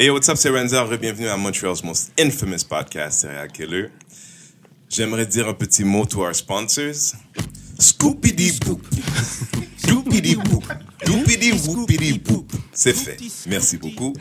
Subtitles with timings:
[0.00, 0.96] Hey, what's up, c'est Renzel.
[0.96, 3.90] Bienvenue à Montreal's most infamous podcast, Serial Killer.
[4.88, 7.16] J'aimerais dire un petit mot to our sponsors.
[7.80, 8.80] Scoopity boop.
[9.88, 10.62] Doopity boop.
[11.04, 12.52] Doopity whoopity boop.
[12.72, 13.18] C'est fait.
[13.48, 14.12] Merci beaucoup.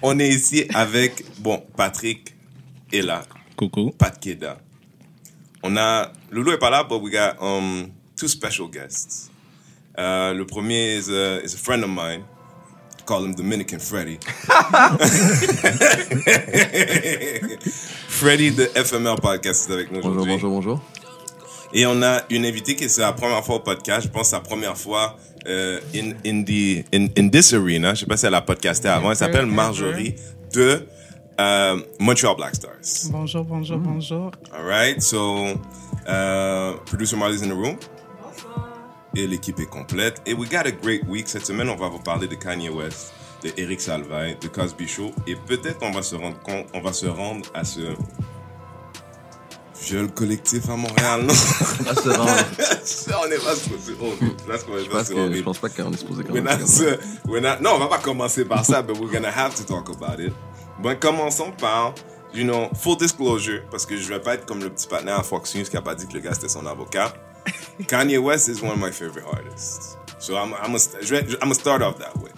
[0.00, 2.34] On est ici avec, bon, Patrick
[2.90, 3.22] est là.
[3.58, 3.90] Coucou.
[3.90, 4.56] Pat Keda.
[5.62, 9.30] On a, Loulou est pas là, but we got um, two special guests.
[9.98, 12.24] Uh, le premier is a, is a friend of mine.
[13.06, 14.18] Call him Dominican Freddy.
[18.08, 20.32] Freddy de FMR Podcast est avec nous Bonjour, aujourd'hui.
[20.34, 20.80] bonjour, bonjour.
[21.72, 24.06] Et on a une invitée qui c'est la première fois au podcast.
[24.06, 25.16] Je pense la première fois
[25.46, 27.94] euh, in, in, the, in, in this arena.
[27.94, 29.10] Je sais pas si elle a podcasté avant.
[29.10, 30.14] Elle s'appelle Marjorie
[30.52, 30.86] de
[31.40, 33.10] euh, Montreal Black Stars.
[33.10, 34.30] Bonjour, bonjour, bonjour.
[34.54, 35.48] All right, so
[36.08, 37.76] uh, producer Marley's in the room.
[39.18, 40.20] Et l'équipe est complète.
[40.26, 41.26] Et we got a great week.
[41.26, 45.10] Cette semaine, on va vous parler de Kanye West, de Eric Salvaille, de Cosby Show.
[45.26, 47.80] Et peut-être on va se rendre compte, on va se rendre à ce
[49.82, 51.32] viol collectif à Montréal, non?
[51.32, 53.94] Ah, c'est vraiment- on est pas supposé.
[54.00, 54.12] Oh,
[54.48, 54.90] là, ce qu'on va je, faire,
[55.44, 56.32] pense je pas qu'on est supposé not,
[57.26, 59.88] we're not- non, on va pas commencer par ça, but we're gonna have to talk
[59.88, 60.32] about it.
[60.82, 61.94] Bon, commençons par,
[62.34, 65.22] you know, full disclosure, parce que je vais pas être comme le petit partenaire à
[65.22, 67.14] Fox News qui a pas dit que le gars c'était son avocat.
[67.86, 69.96] Kanye West is one of my favorite artists.
[70.18, 72.30] So I'm, I'm, a, je vais- I'm gonna start off that way.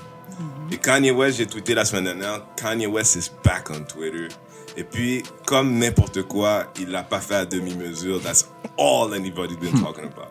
[0.71, 4.29] Et Kanye West, j'ai tweeté la semaine dernière, Kanye West is back on Twitter.
[4.77, 8.21] Et puis, comme n'importe quoi, il l'a pas fait à demi-mesure.
[8.21, 8.49] That's
[8.79, 10.29] all anybody's been talking about.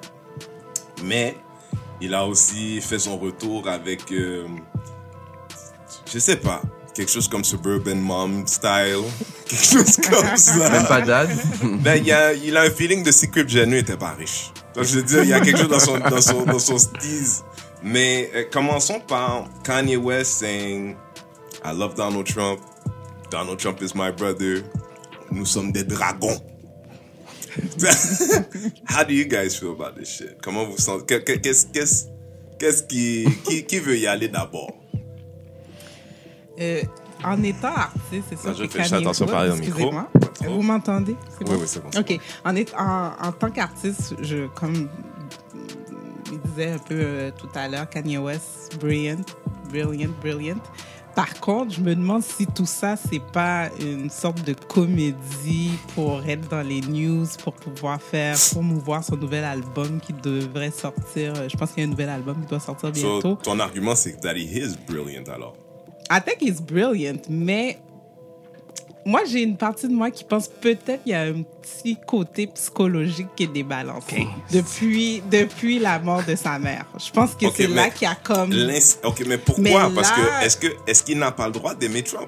[1.04, 1.36] Mais
[2.00, 4.46] il a aussi fait son retour avec, euh,
[6.12, 6.62] je sais pas,
[6.98, 9.04] quelque chose comme Suburban Mom style,
[9.48, 10.70] quelque chose comme ça.
[10.70, 11.30] Même pas dad.
[11.82, 14.52] Ben, il, a, il a un feeling de Secret Genuine était pas riche.
[14.76, 16.76] Donc, je veux dire, il y a quelque chose dans son, dans son, dans son.
[17.84, 20.96] Mais euh, commençons par Kanye West saying,
[21.64, 22.60] I love Donald Trump.
[23.32, 24.64] Donald Trump is my brother.
[25.32, 26.42] Nous sommes des dragons.
[28.88, 30.38] How do you guys feel about this shit?
[30.42, 31.06] Comment vous sentez?
[31.06, 32.06] Que- que- Qu'est-ce qu'est-ce
[32.60, 34.72] qu'est-ce qui, qui, qui veut y aller d'abord?
[36.60, 36.82] Euh,
[37.24, 39.90] en étant artiste, c'est ça Ah, je fais attention au Oups, micro.
[39.92, 40.50] trop.
[40.50, 41.16] Vous m'entendez?
[41.42, 41.54] Oui, bon?
[41.56, 41.90] oui, c'est bon.
[42.00, 42.20] OK.
[42.46, 44.88] En, est- en, en tant qu'artiste, je, comme
[46.32, 49.18] il disait un peu euh, tout à l'heure, Kanye West, brilliant,
[49.70, 50.58] brilliant, brilliant.
[51.16, 56.24] Par contre, je me demande si tout ça, c'est pas une sorte de comédie pour
[56.28, 61.34] être dans les news, pour pouvoir faire, promouvoir son nouvel album qui devrait sortir.
[61.36, 63.22] euh, Je pense qu'il y a un nouvel album qui doit sortir bientôt.
[63.22, 65.56] So, ton argument, c'est que that he is brilliant alors?
[66.10, 67.78] I think he's brilliant, mais
[69.08, 72.48] moi, j'ai une partie de moi qui pense peut-être qu'il y a un petit côté
[72.48, 76.86] psychologique qui est débalancé depuis, depuis la mort de sa mère.
[77.00, 78.54] Je pense que c'est là qu'il y a comme...
[79.06, 79.88] Ok, mais pourquoi?
[79.88, 82.28] Mais Parce que est-ce que est-ce qu'il n'a pas le droit d'aimer Trump?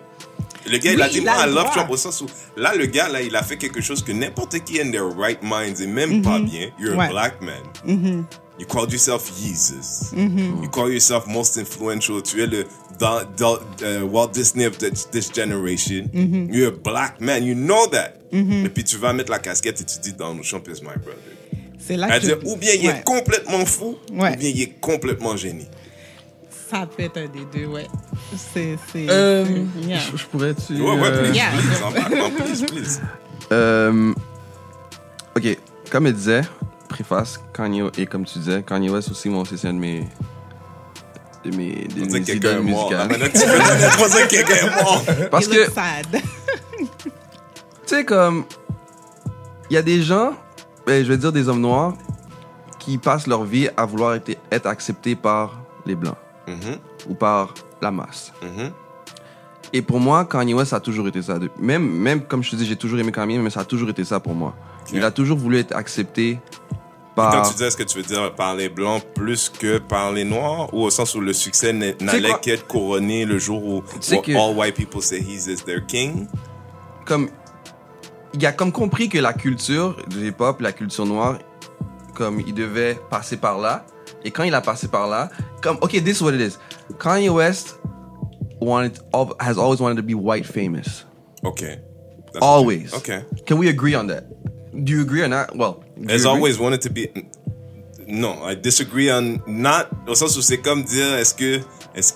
[0.65, 1.69] Le gars, il a dit moi, a I love.
[1.71, 4.59] Trump au sens où là, le gars là, il a fait quelque chose que n'importe
[4.63, 6.69] qui in their right minds et même pas bien.
[6.79, 6.97] You're a.
[6.97, 7.07] Ouais.
[7.07, 7.11] Mm-hmm.
[7.11, 8.25] black man.
[8.59, 10.13] You called yourself Jesus.
[10.13, 12.21] You call yourself most influential.
[12.21, 12.65] Tu es le
[12.99, 16.09] Da- Da- euh, Walt Disney of this, this generation.
[16.13, 16.53] Mm-hmm.
[16.53, 17.43] You're a black man.
[17.45, 18.15] You know that.
[18.31, 21.15] Et puis tu vas mettre la casquette et tu dis Donald Trump is my brother.
[21.79, 23.01] C'est là que je- ou bien il est Ouais.
[23.05, 24.33] complètement fou, Ouais.
[24.33, 25.67] ou bien il est complètement génie.
[26.69, 27.87] Ça peut être un des deux, ouais.
[28.53, 28.77] C'est...
[28.91, 29.99] c'est- Euh, c'est- yeah.
[30.11, 30.73] je, je pourrais-tu...
[30.73, 31.49] Ouais, ouais, euh, please, Yeah.
[31.51, 33.01] please, please, please.
[33.51, 34.13] euh,
[35.35, 35.57] ok,
[35.89, 36.41] comme il disait,
[36.89, 40.03] préface, Kanye, et comme tu disais, Kanye West aussi, moi aussi, c'est un de mes...
[41.45, 43.09] De mes, de mes que idoles musicales.
[43.93, 45.03] Troisième que quelqu'un est mort.
[45.31, 45.67] Parce que,
[46.97, 47.09] tu
[47.85, 48.43] sais, comme...
[49.69, 50.33] Il y a des gens,
[50.87, 51.93] ben, je vais dire des hommes noirs,
[52.79, 56.17] qui passent leur vie à vouloir être, être acceptés par les Blancs.
[56.47, 56.77] Mhm,
[57.09, 58.33] ou par la masse.
[58.41, 58.71] mhm.
[59.71, 61.37] Et pour moi, Kanye West a toujours été ça.
[61.59, 64.03] Même, même comme je te dis, j'ai toujours aimé Kanye, mais ça a toujours été
[64.03, 64.55] ça pour moi.
[64.91, 66.39] Il a toujours voulu être accepté
[67.31, 70.23] Quand tu dis, est-ce que tu veux dire par les blancs plus que par les
[70.23, 74.55] noirs, ou au sens où le succès n'allait qu'être couronné le jour où, que- all
[74.57, 76.27] white people say he's is their king?
[77.05, 77.29] Comme,
[78.33, 81.39] il a comme compris que la culture du hip-hop, la culture noire,
[82.15, 83.85] comme il devait passer par là.
[84.23, 85.29] Et quand il a passé par là,
[85.61, 86.57] comme, ok, this is what it is.
[86.99, 87.79] Kanye West
[88.61, 88.99] wanted,
[89.39, 91.05] has always wanted to be white famous.
[91.43, 91.79] OK.
[92.33, 92.93] That's Always.
[92.93, 93.23] OK.
[93.47, 94.25] Can we agree on that?
[94.83, 95.55] Do you agree or not?
[95.55, 96.25] Well, agree?
[96.25, 97.09] always wanted to be.
[98.07, 99.87] Non, I disagree on not.
[100.07, 101.59] Au sens où c'est comme dire, est-ce que,
[101.95, 102.13] est-ce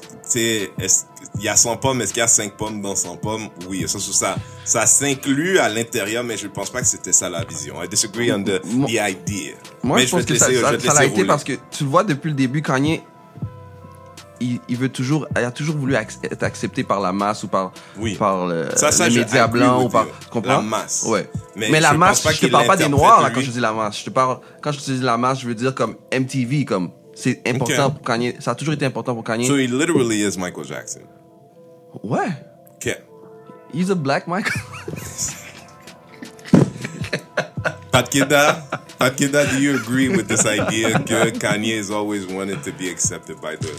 [0.79, 1.05] est-ce
[1.39, 3.49] il y a 100 pommes, est-ce qu'il y a 5 pommes dans 100 pommes?
[3.67, 7.13] Oui, au sens où ça, ça s'inclut à l'intérieur, mais je pense pas que c'était
[7.13, 7.81] ça la vision.
[7.83, 9.53] I disagree on the, the idea.
[9.83, 12.03] Moi, mais je pense que laisser- ça, ça l'a été parce que tu le vois
[12.03, 13.01] depuis le début, Kanye,
[14.39, 17.47] il, il veut toujours, il a toujours voulu ac- être accepté par la masse ou
[17.47, 18.15] par, Oui.
[18.15, 20.57] par le, Ça, ça, les médias blancs ou par, comprends?
[20.57, 21.05] La masse.
[21.07, 21.29] Ouais.
[21.55, 23.99] Mais la masse, je te parle pas des noirs là quand je dis la masse.
[23.99, 26.91] Je te parle, quand je te dis la masse, je veux dire comme MTV, comme
[27.15, 28.35] c'est important pour Kanye.
[28.39, 29.45] Ça a toujours été important pour Kanye.
[29.47, 31.01] So he literally is Michael Jackson.
[32.03, 32.27] ouais.
[32.75, 32.97] Ok.
[33.73, 34.51] He's a black Michael.
[37.91, 42.89] Pat Kida, do you agree with this idea que Kanye has always wanted to be
[42.89, 43.69] accepted by the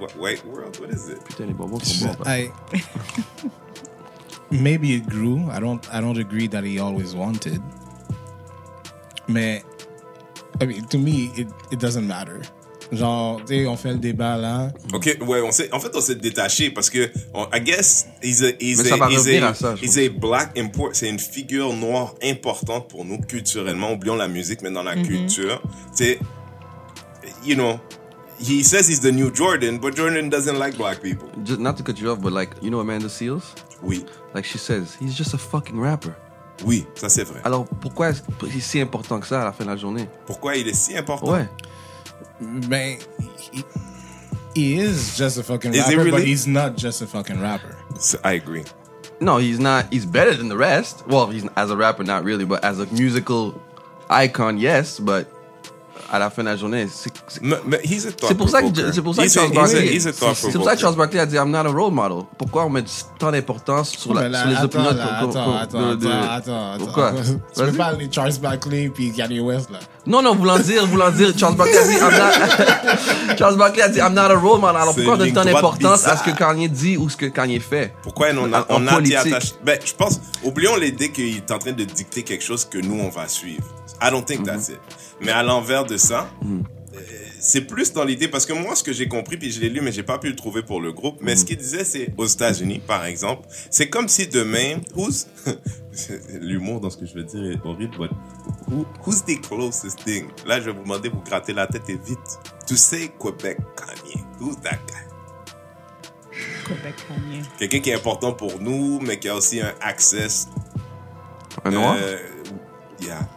[0.00, 0.78] what, white world?
[0.80, 1.22] What is it?
[1.24, 2.24] Putain, les bonbons sont bons.
[2.26, 2.50] I
[4.50, 5.48] maybe it grew.
[5.50, 5.82] I don't.
[5.92, 7.60] I don't agree that he always wanted.
[9.28, 9.62] Mais
[10.60, 12.40] I mean, to me, it it doesn't matter.
[12.92, 14.70] Genre, tu sais, on fait le débat là.
[14.94, 18.44] Ok, ouais, on s'est, en fait, on s'est détaché parce que, on- I guess, he's
[18.44, 21.18] a, he's Mais ça a, va he's a, ça, he's a black import, c'est une
[21.18, 23.90] figure noire importante pour nous culturellement.
[23.90, 25.60] Oublions la musique, mais dans la culture,
[25.92, 26.20] c'est,
[27.44, 27.80] you know,
[28.38, 31.28] he says he's the new Jordan, but Jordan doesn't like black people.
[31.42, 33.54] Just, not to cut you off, but like, you know Amanda Seals?
[33.82, 34.04] Oui,
[34.34, 36.14] Like she says, he's just a fucking rapper.
[36.64, 37.40] oui, ça c'est vrai.
[37.44, 40.08] Alors pourquoi est-ce que c'est si important que ça à la fin de la journée?
[40.26, 41.30] Pourquoi il est si important?
[41.32, 41.48] Ouais.
[42.40, 42.96] Ben,
[43.52, 43.64] he,
[44.54, 46.26] he is just a fucking Is he rapper, but really?
[46.26, 47.76] he's not just a fucking rapper.
[47.98, 48.64] So, I agree.
[49.20, 49.86] No, he's not.
[49.92, 51.06] He's better than the rest.
[51.06, 53.54] Well, he's as a rapper, not really, but as a musical
[54.10, 54.98] icon, yes.
[55.00, 55.26] But
[56.12, 58.62] à la fin de la journée, c'est c'est- Mais, mais he's a c'est pour ça
[58.62, 59.86] que c'est pour ça que Charles he's a- Barkley.
[59.96, 60.80] he's a C'est c'est pour ça que.
[60.80, 62.24] Charles Barkley a dit I'm not a role model.
[62.38, 62.84] Pourquoi on met
[63.18, 66.78] tant d'importance sur, la- Mais là, sur les attends, opinions de- de- attends, attends.
[66.78, 67.12] Pourquoi?
[67.12, 67.76] Tu peux Vas-y.
[67.76, 69.78] pas aller Charles Barkley puis Kanye West là.
[70.06, 73.36] Non, non, voulant dire, voulant dire, Charles Barkley a dit I'm not.
[73.38, 74.76] Charles Barkley a dit I'm not a role model.
[74.80, 76.30] Alors C'est pourquoi on donne tant d'importance à ce que.
[76.36, 77.94] Kanye dit ou ce que Kanye fait?
[78.02, 79.16] Pourquoi on a, En on a politique.
[79.16, 82.78] attaché Ben, je pense, oublions l'idée qu'il est en train de dicter quelque chose que
[82.78, 83.64] nous, on va suivre.
[84.02, 84.78] I don't think that's it.
[85.20, 86.28] Mais à l'envers de ça,
[87.40, 89.80] c'est plus dans l'idée, parce que moi, ce que j'ai compris, puis je l'ai lu,
[89.80, 92.26] mais j'ai pas pu le trouver pour le groupe, mais ce qu'il disait, c'est aux
[92.26, 95.26] États-Unis, par exemple, c'est comme si demain, who's,
[96.40, 98.10] l'humour dans ce que je veux dire est horrible, but
[98.68, 100.26] who, who's the closest thing?
[100.46, 102.18] Là, je vais vous demander, vous gratter la tête et vite.
[102.66, 104.24] To say Quebec Kanye.
[104.40, 105.06] Who's that guy?
[106.66, 107.42] Québec Kanye.
[107.58, 110.48] Quelqu'un qui est important pour nous, mais qui a aussi un access.
[111.64, 111.96] Un noir?
[111.98, 112.18] Euh,
[113.00, 113.28] yeah.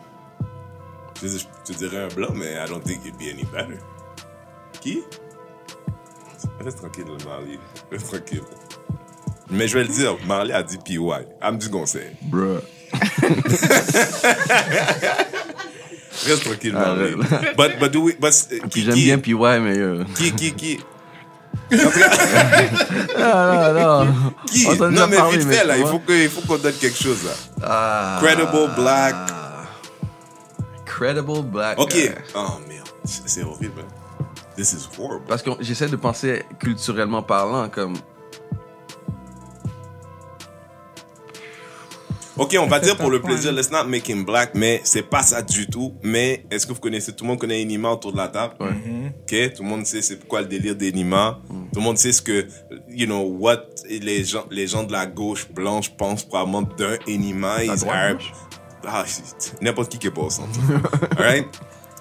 [1.22, 1.28] Je,
[1.66, 3.78] te dirais un blanc, mais I don't think it'd be any better.
[4.82, 5.04] Qui?
[6.64, 7.60] Reste tranquille, Marley.
[7.92, 8.44] Reste tranquille.
[9.50, 10.98] Mais je vais le dire, Marley a dit PY.
[11.42, 12.12] Elle me dit conseil.
[12.22, 12.60] Bruh.
[16.26, 17.14] Reste tranquille, Marley.
[17.32, 17.58] Arrête.
[17.58, 19.78] But, but do we, but, euh, qui, j'aime bien PY, mais.
[19.78, 20.80] euh, qui, qui, qui?
[23.22, 24.14] Ah, non, non.
[24.50, 24.66] qui?
[24.68, 26.98] On Non, déjà mais parlé, vite mais fait, là, faut il faut qu'on donne quelque
[26.98, 27.32] chose, là.
[27.64, 28.20] Ah.
[28.22, 29.16] Credible black.
[31.00, 31.80] Credible black.
[31.80, 31.94] Ok.
[31.94, 32.10] guy.
[32.36, 33.82] Oh merde, c'est horrible.
[33.82, 34.26] hein.
[34.58, 35.24] This is horrible.
[35.30, 37.96] Parce que j'essaie de penser culturellement parlant, comme.
[42.36, 45.24] Ok, on va dire pour le plaisir, let's not make him black, mais c'est pas
[45.24, 45.94] ça du tout.
[46.04, 48.56] Mais est-ce que vous connaissez, tout le monde connaît Enima autour de la table?
[48.60, 51.40] Ok, tout le monde sait c'est pourquoi le délire d'Enima.
[51.48, 52.48] Tout le monde sait ce que,
[52.90, 57.64] you know, what les gens, les gens de la gauche blanche pensent probablement d'un Enima.
[57.64, 58.22] He's droite?
[58.88, 59.04] Ah,
[59.62, 60.60] n'importe qui qui est pas au centre.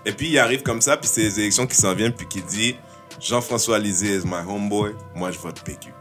[0.04, 2.40] Et puis il arrive comme ça, puis c'est les élections qui s'en viennent, puis qui
[2.42, 2.76] dit
[3.20, 5.92] Jean-François Lisée is my homeboy, moi je vote PQ.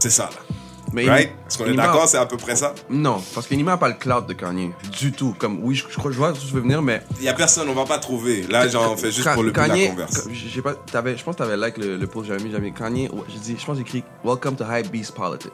[0.00, 0.54] C'est ça là.
[0.94, 1.30] Mais Right?
[1.48, 2.74] Est-ce qu'on est d'accord, c'est à peu près ça?
[2.90, 4.72] Non, parce qu'Enima n'a pas le cloud de Kanye.
[5.00, 5.34] Du tout.
[5.38, 7.02] Comme, oui, je, je crois, je vois où tu veux venir, mais.
[7.18, 8.42] Il y a personne, on va pas trouver.
[8.42, 10.28] Là, j'en fais juste pour le but de la Kanye- converse.
[10.62, 10.74] Pas,
[11.16, 12.50] je pense que tu avais like le, le post que j'avais mis.
[12.50, 13.08] J'avais mis Kanye.
[13.28, 15.52] J'ai dit, je pense que j'ai écrit Welcome to High Beast Politics.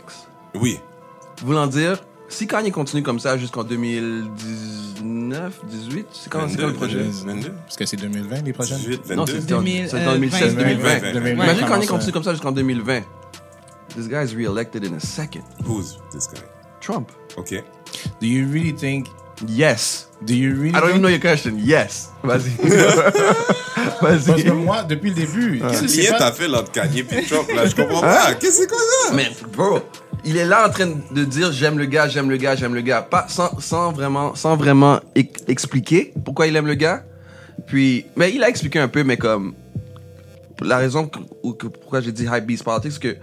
[0.55, 0.81] Oui.
[1.45, 6.73] Voulant dire, si Kanye continue comme ça jusqu'en 2019, 18, c'est quand, c'est quand le
[6.73, 6.99] 22, projet?
[7.27, 8.79] 22, Parce que c'est 2020 les prochaines.
[8.79, 9.41] 18, Non, 22.
[9.47, 11.13] c'est en 2000, c'est euh, en 2016, 20, 2020.
[11.13, 11.45] 2020.
[11.45, 13.01] Imagine Kanye ça- continue comme ça jusqu'en 2020.
[13.97, 15.43] This guy is re-elected in a second.
[15.67, 16.41] Who's this guy?
[16.81, 17.11] Trump.
[17.37, 17.63] Ok.
[18.21, 19.07] Do you really think?
[19.47, 20.09] Yes.
[20.23, 20.71] Do you really?
[20.71, 21.57] I don't even know your question.
[21.59, 22.11] Yes.
[22.23, 22.51] Vas-y.
[24.01, 24.51] Parce que Vas-y.
[24.51, 27.67] moi, depuis le début, c'est- c'est Lien pas- t'as fait l'entre Kanye et Trump, là?
[27.67, 28.35] Je comprends pas.
[28.35, 29.15] Qu'est-ce que c'est quoi ça?
[29.15, 29.81] Mais, bro,
[30.25, 32.81] il est là en train de dire j'aime le gars, j'aime le gars, j'aime le
[32.81, 33.03] gars.
[33.03, 37.05] Pas, sans, sans vraiment, sans vraiment e- expliquer pourquoi il aime le gars.
[37.67, 39.55] Puis, mais il a expliqué un peu, mais comme,
[40.61, 43.17] la raison que, ou que- pourquoi j'ai dit high beast politics, c'est que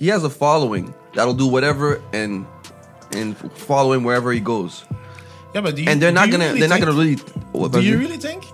[0.00, 2.42] he has a following that'll do whatever and,
[3.14, 4.84] and follow him wherever he goes.
[5.54, 7.16] Yeah, but do you, And they're do not you gonna, really they're not gonna really.
[7.70, 7.98] Do you?
[7.98, 8.44] really think?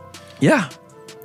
[0.40, 0.68] Yeah.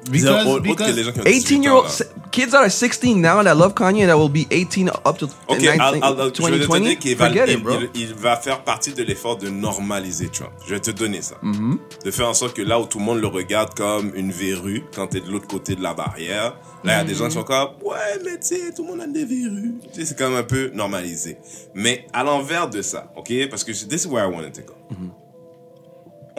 [0.09, 1.85] Because, because les gens qui ont 18 18 year old
[2.31, 5.59] kids that are 16 now that love Kanye that will be 18 up to Ok,
[5.59, 6.79] 19 I'll- I'll- je vais te 2020.
[6.79, 7.73] dire qu'il va, Forget il, it, bro.
[7.93, 10.51] il- il va faire partie de l'effort de normaliser Trump.
[10.65, 11.35] Je vais te donner ça.
[11.43, 11.77] Mm-hmm.
[12.05, 14.83] De faire en sorte que là où tout le monde le regarde comme une verrue,
[14.95, 17.33] quand t'es de l'autre côté de la barrière, là, il y a des gens qui
[17.33, 19.75] sont comme, ouais, mais tu sais, tout le monde a des verrues.
[19.93, 21.37] Tu sais, c'est quand même un peu normalisé.
[21.75, 24.73] Mais à l'envers de ça, ok, parce que this is where I wanted to go.
[24.91, 25.09] Mm-hmm.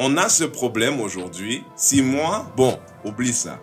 [0.03, 1.63] On a ce problème aujourd'hui.
[1.77, 3.59] Si moi, bon, oublie ça.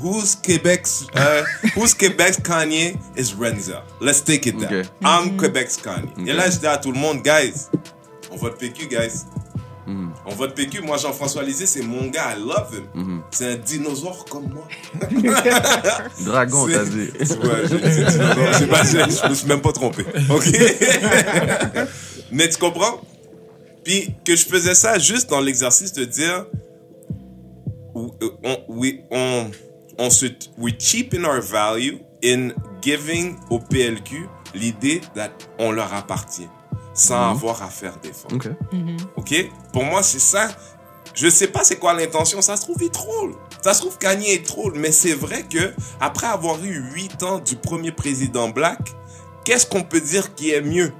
[0.00, 1.42] Who's Quebec's uh,
[1.76, 3.82] Who's Quebec's Kanye is Renza.
[4.00, 4.80] Let's take it there.
[4.80, 4.88] Okay.
[5.04, 6.28] I'm Quebec's Kanye.
[6.28, 7.68] Et là, je dis à tout le monde, guys,
[8.30, 9.24] on vote PQ, guys.
[9.86, 10.80] On vote PQ.
[10.80, 12.34] Moi, Jean-François Lisée, c'est mon gars.
[12.36, 13.22] I love him.
[13.30, 14.66] C'est un dinosaure comme moi.
[16.24, 17.10] Dragon, t'as dit.
[17.18, 18.52] Ouais, dit dinosaure.
[18.58, 20.04] J'ai pas- j'ai- je me suis même pas trompé.
[20.30, 20.46] OK?
[22.32, 23.00] Mais tu comprends?
[23.84, 26.46] Puis que je faisais ça juste dans l'exercice de dire
[27.94, 29.50] we, on,
[29.98, 30.26] on se,
[30.58, 32.50] we cheapen our value in
[32.82, 35.00] giving au PLQ l'idée
[35.58, 36.48] qu'on leur appartient
[36.94, 38.32] sans avoir à faire d'efforts.
[38.32, 38.48] Ok.
[39.16, 39.50] OK?
[39.72, 40.48] Pour moi, c'est ça.
[41.12, 42.40] Je sais pas c'est quoi l'intention.
[42.40, 43.34] Ça se trouve, il troll.
[43.62, 44.74] Ça se trouve, Kanye est troll.
[44.76, 48.78] Mais c'est vrai que, après avoir eu 8 ans du premier président black,
[49.44, 50.92] qu'est-ce qu'on peut dire qui est mieux?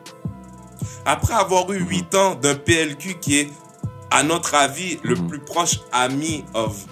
[1.04, 3.50] Après avoir eu 8 ans d'un PLQ qui est,
[4.14, 6.85] à notre avis, le plus proche ami of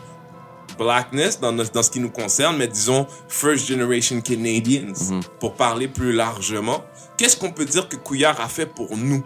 [0.78, 4.92] blackness dans, notre- dans ce qui nous concerne, mais disons first generation Canadians,
[5.38, 6.82] pour parler plus largement,
[7.16, 9.22] qu'est-ce qu'on peut dire que Couillard a fait pour nous?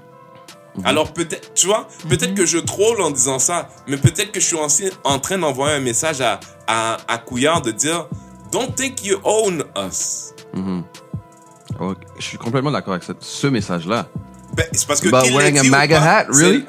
[0.84, 4.44] Alors peut-être, tu vois, peut-être que je troll en disant ça, mais peut-être que je
[4.46, 8.08] suis aussi en train d'envoyer un message à, à, à Couillard de dire,
[8.52, 10.34] don't think you own us.
[12.18, 14.06] Je suis complètement d'accord avec ce- ce message-là.
[14.54, 16.66] Ben, c'est parce que But wearing a MAGA hat, really?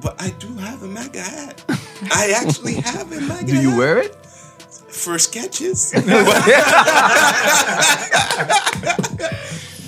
[0.00, 1.64] But I do have a MAGA hat.
[2.12, 3.78] I actually have a MAGA Do you hat.
[3.78, 4.16] wear it?
[4.90, 5.92] for sketches.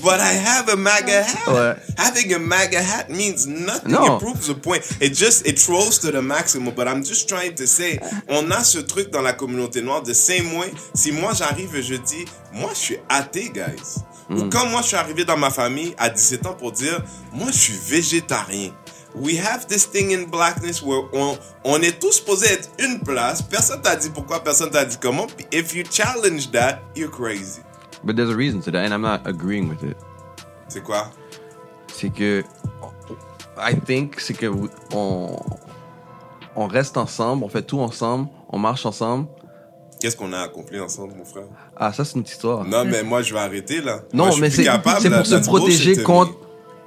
[0.02, 1.79] but I have a MAGA hat.
[1.99, 3.93] Having a MAGA hat means nothing.
[3.93, 4.17] No.
[4.17, 4.83] It proves a point.
[5.00, 6.75] It just it trolls to the maximum.
[6.75, 7.99] But I'm just trying to say,
[8.29, 10.67] on a ce truc dans la communauté noire de c'est moi.
[10.95, 14.00] Si moi j'arrive et je dis, moi je suis athée, guys.
[14.31, 17.02] Ou quand moi je suis arrivé dans ma famille à 17 ans pour dire,
[17.33, 18.71] moi je suis végétarien.
[19.14, 23.43] We have this thing in blackness where on, on est tous supposés être une place.
[23.43, 25.26] Personne t'a dit pourquoi, personne t'a dit comment.
[25.52, 27.61] If you challenge that, you're crazy.
[28.05, 29.97] But there's a reason to that, and I'm not agreeing with it.
[30.69, 31.11] C'est quoi?
[31.93, 32.45] C'est que.
[33.59, 34.47] I think, c'est que
[34.95, 35.37] on,
[36.57, 39.26] on reste ensemble, on fait tout ensemble, on marche ensemble.
[40.00, 41.45] Qu'est-ce qu'on a accompli ensemble, mon frère?
[41.76, 42.64] Ah, ça, c'est une petite histoire.
[42.64, 44.00] Non, mais moi, je vais arrêter, là.
[44.14, 44.79] Non, Moi, mais c'est là.
[44.79, 44.93] pour
[45.26, 46.33] se protéger contre.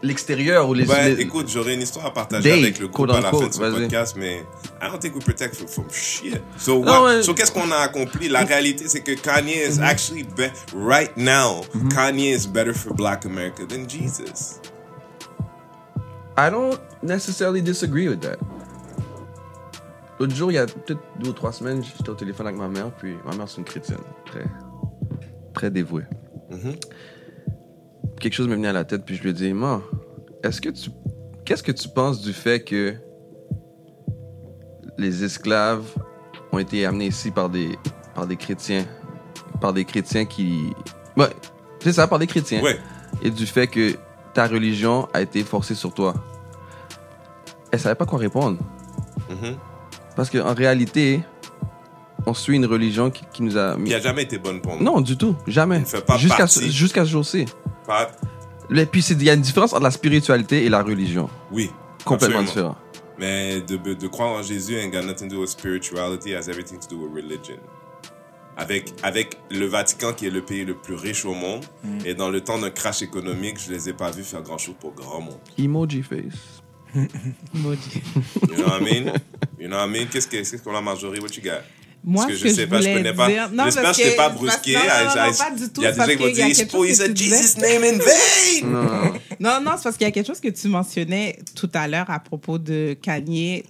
[0.04, 0.86] L'extérieur ou les.
[0.86, 3.48] Ben, les- écoute, j'aurais une histoire à partager Dave, avec le groupe à la fin
[3.48, 4.44] de ce podcast, mais
[4.82, 6.40] I don't think we protect from, from shit.
[6.58, 7.24] So, what- ouais.
[7.24, 8.30] so qu'est-ce qu'on a accompli?
[8.30, 9.84] La réalité, c'est que Kanye is Mm-hmm.
[9.84, 11.62] actually, be- right now,
[11.96, 14.60] Kanye is better for Black America than Jesus.
[16.38, 18.38] I don't necessarily disagree with that.
[20.20, 22.68] L'autre jour, il y a peut-être deux ou trois semaines, j'étais au téléphone avec ma
[22.68, 24.46] mère, puis ma mère, c'est une chrétienne, très,
[25.54, 26.04] très dévouée.
[28.24, 29.54] Quelque chose m'est venu à la tête, puis je lui ai dit,
[30.44, 30.92] est-ce que tu.
[31.44, 32.94] Qu'est-ce que tu penses du fait que
[34.98, 35.84] les esclaves
[36.54, 37.78] ont été amenés ici par des,
[38.16, 38.86] par des chrétiens?
[39.60, 40.72] Par des chrétiens qui.
[41.18, 41.32] Ouais,
[41.82, 42.80] c'est ça, par des chrétiens Ouais.
[43.22, 43.98] et du fait que
[44.34, 46.14] ta religion a été forcée sur toi.
[47.74, 48.58] Elle savait pas quoi répondre.
[49.30, 49.58] Mhm.
[50.16, 51.20] Parce qu'en réalité,
[52.26, 53.90] on suit une religion qui, qui nous a mis...
[53.90, 54.84] Qui a jamais été bonne pour nous.
[54.86, 55.36] Non, du tout.
[55.46, 55.84] Jamais.
[56.18, 57.48] Jusqu'à jusqu'à ce jour-ci.
[57.86, 58.12] Pas-
[58.76, 61.30] Et puis, c'est- il y a une différence entre la spiritualité et la religion.
[61.52, 61.70] Oui.
[62.06, 62.72] Complètement absolument.
[62.76, 62.78] différent.
[63.20, 66.50] Mais de, de croire en Jésus ain't got nothing to do with spirituality, it has
[66.50, 67.58] everything to do with religion.
[68.58, 71.64] Avec, avec le Vatican, qui est le pays le plus riche au monde,
[72.06, 74.76] et dans le temps d'un crash économique, je les ai pas vus faire grand chose
[74.80, 75.40] pour grand monde.
[75.58, 76.62] Emoji face.
[77.54, 78.04] Maudit.
[78.48, 79.14] You know what I mean?
[79.60, 80.08] You know what I mean?
[80.12, 81.20] Qu'est-ce que- qu'est-ce qu'on a, Marjorie?
[81.20, 81.62] What you got?
[82.06, 83.28] Moi, Parce que ce je que sais je pas, je connais pas.
[83.30, 84.74] dire- Non, J'espère parce que je t'ai que- pas brusqué.
[84.74, 86.18] non, non, I- non, I- pas du tout, Il y a des gens qui vont
[86.18, 88.80] qu'il y a dire, quelque he chose que said tu Jesus' name in vain!
[89.40, 92.10] Non, non, c'est parce qu'il y a quelque chose que tu mentionnais tout à l'heure
[92.10, 93.64] à propos de Kanye.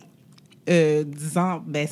[0.70, 1.88] Euh, disant ben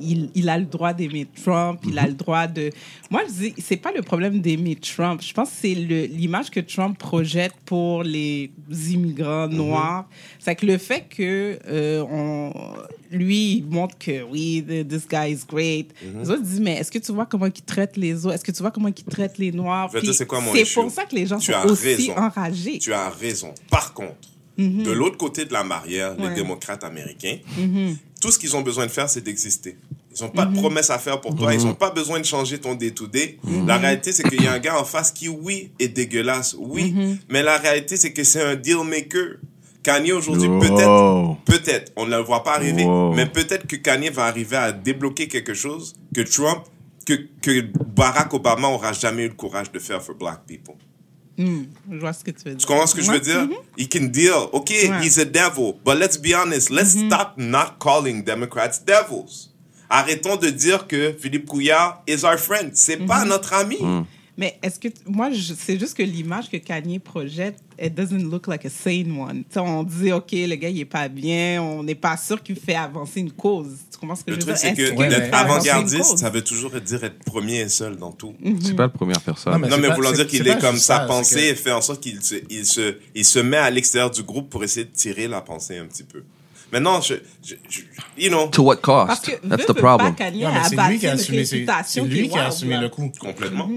[0.00, 2.70] il, il a le droit d'aimer Trump, il a le droit de
[3.10, 6.50] moi je dis c'est pas le problème d'aimer Trump, je pense que c'est le- l'image
[6.50, 8.50] que Trump projette pour les
[8.90, 10.08] immigrants noirs.
[10.38, 12.52] C'est que le fait que euh, on
[13.10, 15.92] lui il montre que oui this guy is great.
[16.02, 18.52] Les autres disent mais est-ce que tu vois comment il traite les autres, est-ce que
[18.52, 19.90] tu vois comment il traite les noirs?
[19.92, 22.16] C'est pour ça que les gens Tu sont aussi raison.
[22.16, 22.78] enragés.
[22.78, 23.52] Tu as raison.
[23.70, 24.16] Par contre,
[24.58, 27.38] de l'autre côté de la barrière, les démocrates américains,
[28.20, 29.76] tout ce qu'ils ont besoin de faire, c'est d'exister.
[30.18, 31.52] Ils ont pas de promesses à faire pour toi.
[31.52, 33.38] Ils ont pas besoin de changer ton day-to-day.
[33.66, 36.56] La réalité, c'est qu'il y a un gars en face qui, oui, est dégueulasse.
[36.58, 36.94] Oui.
[37.28, 39.36] Mais la réalité, c'est que c'est un deal maker.
[39.82, 43.12] Kanye aujourd'hui, peut-être, peut-être, on ne le voit pas arriver, Wow.
[43.14, 46.64] mais peut-être que Kanye va arriver à débloquer quelque chose que Trump,
[47.06, 47.60] que, que
[47.94, 50.74] Barack Obama aura jamais eu le courage de faire for black people.
[51.38, 52.58] Hmm, je vois ce que tu veux dire.
[52.58, 53.46] Tu comprends ce que je veux dire?
[53.76, 54.48] He can deal.
[54.52, 55.02] Okay, Ouais.
[55.04, 55.74] he's a devil.
[55.84, 56.70] But let's be honest.
[56.70, 59.50] Let's stop not calling Democrats devils.
[59.90, 62.70] Arrêtons de dire que Philippe Couillard is our friend.
[62.74, 63.78] C'est pas notre ami.
[64.38, 68.66] Mais est-ce que, moi, c'est juste que l'image que Kanye projette, it doesn't look like
[68.66, 69.44] a sane one.
[69.48, 72.42] Tu sais, on dit, OK, le gars, il est pas bien, on n'est pas sûr
[72.42, 73.68] qu'il fait avancer une cause.
[73.90, 74.74] Tu comprends ce que Le je veux truc, dire?
[74.76, 78.12] c'est Est-ce que Ouais, une avant-gardiste, ça veut toujours dire être premier et seul dans
[78.12, 78.34] tout.
[78.62, 79.52] C'est pas le premier à faire ça.
[79.52, 80.80] Non, mais Non, c'est mais pas- voulant c'est- dire qu'il c'est est pas comme sa
[80.96, 83.56] ça, c'est pensée que- et fait en sorte qu'il se, il se, il se met
[83.56, 86.22] à l'extérieur du groupe pour essayer de tirer la pensée un petit peu.
[86.72, 87.80] Maintenant, je, je, je-
[88.18, 89.06] you know, To what cost?
[89.06, 90.14] Parce que, That's the veut problem.
[90.14, 90.24] Pas,
[90.68, 93.10] c'est lui qui a assumé, c'est c'est qui qui a assumé le coup.
[93.18, 93.70] complètement.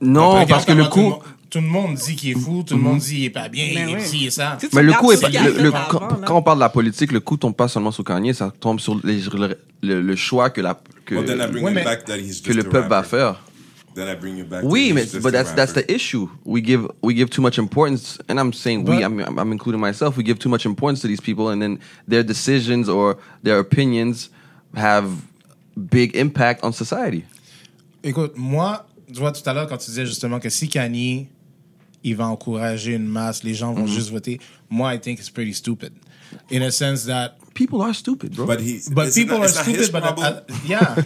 [0.00, 1.14] Non, Regarde parce que le tout coup,
[1.48, 3.64] Tout le monde dit qu'il est fou, tout le monde dit qu'il est pas bien,
[3.74, 4.58] Mais il est ci et ça.
[4.74, 7.54] Mais le coup est pas, le, quand, on parle de la politique, le coup tombe
[7.54, 11.14] pas seulement sur Kanye, ça tombe sur les- le, le- le choix que la que,
[11.14, 12.88] Well, then I bring Ouais, you mais- back that he's que just le a peuple
[12.88, 13.40] va faire.
[13.94, 14.62] Then I bring you back.
[14.62, 16.28] to Oui, mais but that's that's the issue.
[16.44, 18.96] We give we give too much importance, and I'm saying we.
[18.96, 20.18] But- I'm I'm including myself.
[20.18, 24.30] We give too much importance to these people, and then their decisions or their opinions
[24.74, 25.06] have
[25.76, 27.24] big impact on society.
[28.02, 31.28] Écoute, moi, tu vois tout à l'heure quand tu disais justement que si Kanye,
[32.04, 33.94] il va encourager une masse, les gens vont Mm-hmm.
[33.94, 35.92] juste voter, moi, I think it's pretty stupid.
[36.50, 38.46] In a sense that, People are stupid, bro.
[38.46, 40.26] But he's but people not, are stupid, but, problem.
[40.48, 40.94] uh, yeah.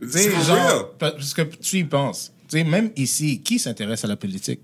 [0.00, 2.32] For genre, parce que tu y penses.
[2.48, 4.60] Tu sais, même ici, qui s'intéresse à la politique?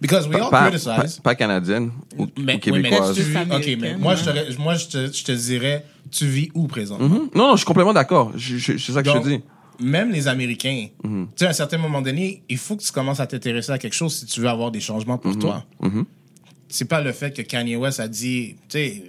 [0.00, 1.20] Because we all pas, pas, criticize.
[1.20, 3.14] pas canadienne ou, Mais, ou oui, mais québécoise.
[3.14, 5.84] tu vis- Juste ok, mais américaine, moi, je te, moi je, te, je te dirais,
[6.10, 7.06] tu vis où présentement?
[7.08, 7.30] Mhm.
[7.34, 8.32] Non, non, je suis complètement d'accord.
[8.36, 9.42] Je- je- C'est ça que Donc, je te dis.
[9.80, 11.26] Même les Américains, Mhm.
[11.28, 13.78] tu sais, à un certain moment donné, il faut que tu commences à t'intéresser à
[13.78, 15.20] quelque chose si tu veux avoir des changements Mhm.
[15.20, 15.64] pour toi.
[16.68, 19.02] C'est pas le fait que Kanye West a dit, tu sais,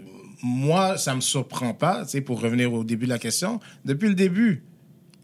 [0.43, 3.59] moi, ça me surprend pas, tu sais, pour revenir au début de la question.
[3.85, 4.63] Depuis le début,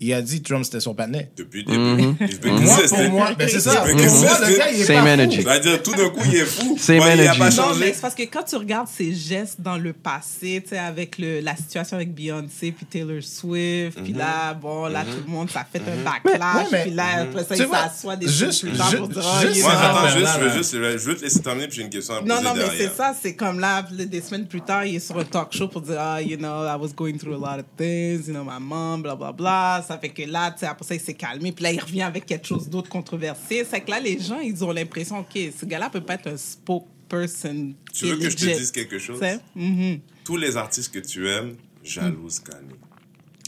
[0.04, 1.32] il a dit Trump c'était son panais.
[1.38, 2.26] Depuis le début.
[2.26, 3.76] He's been Moi, pour moi, ben c'est ça.
[3.82, 5.38] Pour moi, le gars, il est Same pas energy.
[5.38, 5.44] fou.
[5.44, 6.76] C'est-à-dire, tout d'un coup, il est fou.
[6.80, 7.40] Same Moi, Il a energy.
[7.40, 7.80] pas Non, changé.
[7.80, 11.18] mais c'est parce que quand tu regardes ses gestes dans le passé, tu sais, avec
[11.20, 14.04] le, la situation avec Beyoncé puis Taylor Swift, Mhm.
[14.04, 17.04] puis là, bon, là, tout le monde, ça fait un backlash, Ouais, mais- puis là,
[17.22, 19.72] après ça, Tu il s'assoit des juste- jours plus tard ju- pour dire, juste- Moi,
[19.72, 20.58] attends, affaires-là, juste, je veux là.
[20.58, 20.72] juste,
[21.04, 22.90] je veux te laisser terminer, puis j'ai une question à poser Non, non, mais c'est
[22.96, 25.82] ça, c'est comme là, des semaines plus tard, il est sur un talk show pour
[25.82, 28.60] dire, ah, you know, I was going through a lot of things, you know, my
[28.60, 29.84] mom, bla, bla, bla.
[29.92, 32.48] Ça fait que là, après ça, il s'est calmé, puis là, il revient avec quelque
[32.48, 33.66] chose d'autre controversé.
[33.70, 36.38] C'est que là, les gens, ils ont l'impression, OK, ce gars-là peut pas être un
[36.38, 37.74] spokesperson.
[37.94, 39.20] Tu veux que je te dise quelque chose?
[39.54, 40.00] Mhm.
[40.24, 42.76] Tous les artistes que tu aimes, jalousent Kanye.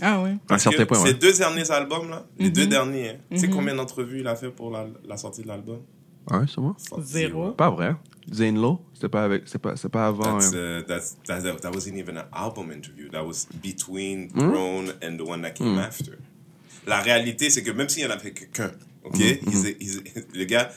[0.02, 0.32] Ah oui.
[0.32, 3.18] À un Parce certain que point, Ces deux derniers albums, là, les deux derniers, hein,
[3.32, 5.80] tu sais combien d'entrevues il a fait pour la, la sortie de l'album?
[6.30, 6.76] Ouais, c'est moi.
[7.02, 7.52] Zéro.
[7.52, 7.96] Pas vrai.
[8.32, 10.40] Zane Lowe, c'était pas avec, c'est pas, c'est pas avant.
[10.40, 10.80] That's, hein.
[10.80, 13.10] uh, that's, that, that wasn't even an album interview.
[13.10, 14.50] That was between Hmm?
[14.50, 16.18] Grown and the one that came after.
[16.88, 18.72] La réalité, c'est que même s'il y en a fait que qu'un,
[19.04, 19.16] OK?
[19.18, 20.72] Hmm, he's a- le gars,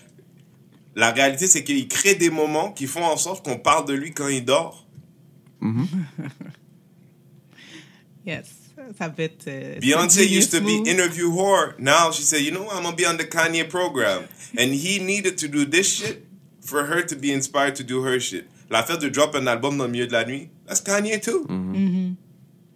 [0.94, 4.12] la réalité, c'est qu'il crée des moments qui font en sorte qu'on parle de lui
[4.12, 4.86] quand il dort.
[8.24, 8.46] Yes.
[8.98, 9.46] Ça va être.
[9.80, 11.74] Beyoncé c'est used to be interview whore.
[11.78, 12.76] Now she said, you know, what?
[12.76, 14.24] I'm gonna be on the Kanye program,
[14.58, 16.24] and he needed to do this shit
[16.60, 18.46] for her to be inspired to do her shit.
[18.70, 21.46] L'affaire de drop un album dans le milieu de la nuit, that's Kanye too.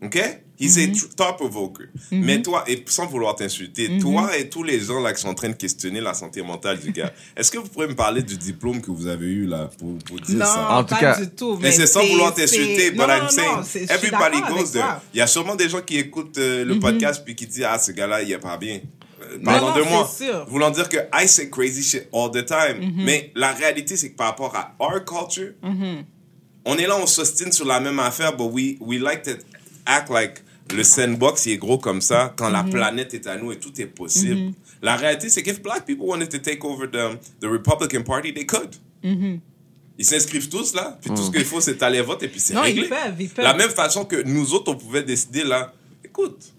[0.03, 0.19] OK?
[0.61, 1.87] He's a tr- thought provoker.
[2.13, 5.35] Mais toi, et sans vouloir t'insulter, toi et tous les gens là qui sont en
[5.35, 8.37] train de questionner la santé mentale du gars, est-ce que vous pourrez me parler du
[8.37, 10.71] diplôme que vous avez eu là pour, pour dire Non, ça?
[10.77, 11.59] En tout pas cas- du tout.
[11.63, 14.85] Mais c'est sans vouloir t'insulter, but non, I'm non, saying, everybody goes there.
[15.15, 17.79] Il y a sûrement des gens qui écoutent euh, le podcast puis qui disent, ah,
[17.79, 18.81] ce gars-là, il est pas bien.
[19.23, 20.11] Euh, Parlant non, de c'est moi.
[20.19, 20.47] sûr.
[20.49, 22.93] Voulant dire que I say crazy shit all the time.
[22.97, 25.53] Mais la réalité, c'est que par rapport à our culture,
[26.65, 29.31] on est là, on s'ostine sur la même affaire, but we, we like to
[29.87, 30.43] act like
[30.75, 33.73] le sandbox, il est gros comme ça, quand la planète est à nous et tout
[33.81, 34.53] est possible.
[34.83, 38.33] La réalité, c'est que if black people wanted to take over the, the Republican Party,
[38.33, 38.75] they could.
[39.99, 42.63] Ils s'inscrivent tous là, puis tout ce qu'il faut, c'est aller voter, puis c'est Non,
[42.63, 42.85] réglé.
[42.85, 43.45] ils peuvent, ils peuvent.
[43.45, 46.55] La même façon que nous autres, on pouvait décider là, écoute,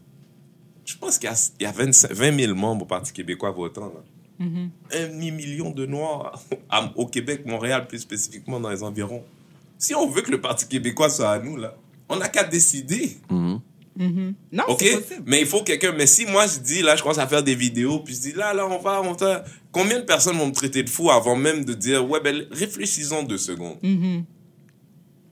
[0.86, 3.50] je pense qu'il y a, il y a 25 20 000 membres au Parti québécois
[3.52, 3.92] votants.
[3.96, 4.46] Là.
[4.94, 9.24] Un demi-million de Noirs à- au Québec, Montréal plus spécifiquement dans les environs.
[9.80, 11.76] Si on veut que le Parti québécois soit à nous, là,
[12.10, 13.18] on n'a qu'à décider.
[13.98, 14.78] Non, OK?
[14.80, 15.24] c'est possible.
[15.26, 15.92] Mais il faut quelqu'un.
[15.92, 18.32] Mais si moi je dis, là, je commence à faire des vidéos, puis je dis,
[18.34, 19.44] là, là, on va, on va.
[19.72, 23.24] Combien de personnes vont me traiter de fou avant même de dire, ouais, ben, réfléchissons
[23.24, 23.78] deux secondes.
[23.84, 24.24] Mm-hmm.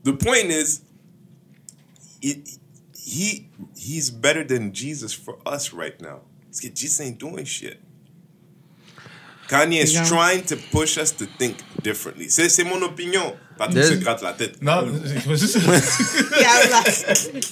[0.06, 0.82] The point is,
[2.22, 2.43] il-
[2.95, 3.45] he
[3.76, 6.22] he's better than Jesus for us right now.
[6.50, 7.80] Parce que Jesus ain't doing shit.
[9.50, 10.06] Kanye is Yeah.
[10.06, 12.30] trying to push us to think differently.
[12.30, 13.36] C'est c'est mon opinion.
[13.58, 14.62] Patrick se gratte la tête.
[14.62, 14.86] No,
[16.39, 17.45] Yeah, like-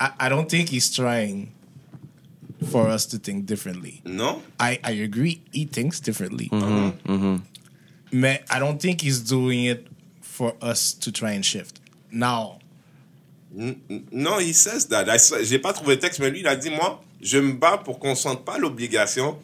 [0.00, 1.52] I, I don't think he's trying
[2.70, 4.00] for us to think differently.
[4.04, 4.42] Non?
[4.58, 6.48] I, I agree, he thinks differently.
[6.50, 7.36] Mm-hmm.
[8.12, 9.86] But I don't think he's doing it
[10.22, 11.80] for us to try and shift.
[12.10, 12.58] Now,
[13.52, 15.08] Non, he says that.
[15.08, 17.52] I saw- J'ai pas trouvé le texte, mais lui, il a dit, moi, je me
[17.54, 19.38] bats pour qu'on sente pas l'obligation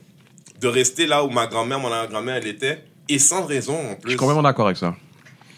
[0.60, 3.96] de rester là où ma grand-mère, mon grand-mère, elle était, et sans raison en Je
[3.96, 4.10] plus.
[4.10, 4.94] suis complètement d'accord avec ça.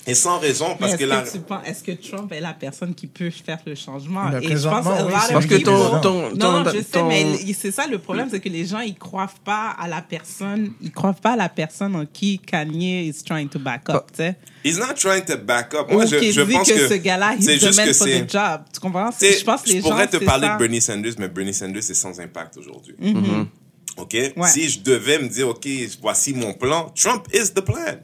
[0.07, 1.25] Et sans raison, parce Est-ce que que, là...
[1.33, 4.31] tu penses- est-ce que Trump est la personne qui peut faire le changement?
[4.38, 4.85] Et je pense
[5.33, 8.29] Parce que ton, est ton, ton, Non, je sais, mais il- c'est ça le problème,
[8.31, 11.49] c'est que les gens, ils croient pas à la personne, ils croient pas à la
[11.49, 14.37] personne en qui Kanye is trying to back up, tu sais.
[14.62, 15.87] He's not trying to back up.
[15.90, 18.27] Ou Moi, je, je pense que, que ce gars-là, for c'est...
[18.27, 18.61] the job.
[18.73, 19.11] Tu comprends?
[19.21, 20.55] Je pense que les je pourrais gens, te parler ça.
[20.55, 22.95] de Bernie Sanders, mais Bernie Sanders c'est sans impact aujourd'hui.
[23.01, 23.47] Mm-hmm.
[23.97, 24.17] OK?
[24.49, 25.67] Si je devais me dire, OK,
[26.03, 28.01] voici mon plan, Trump is the plan.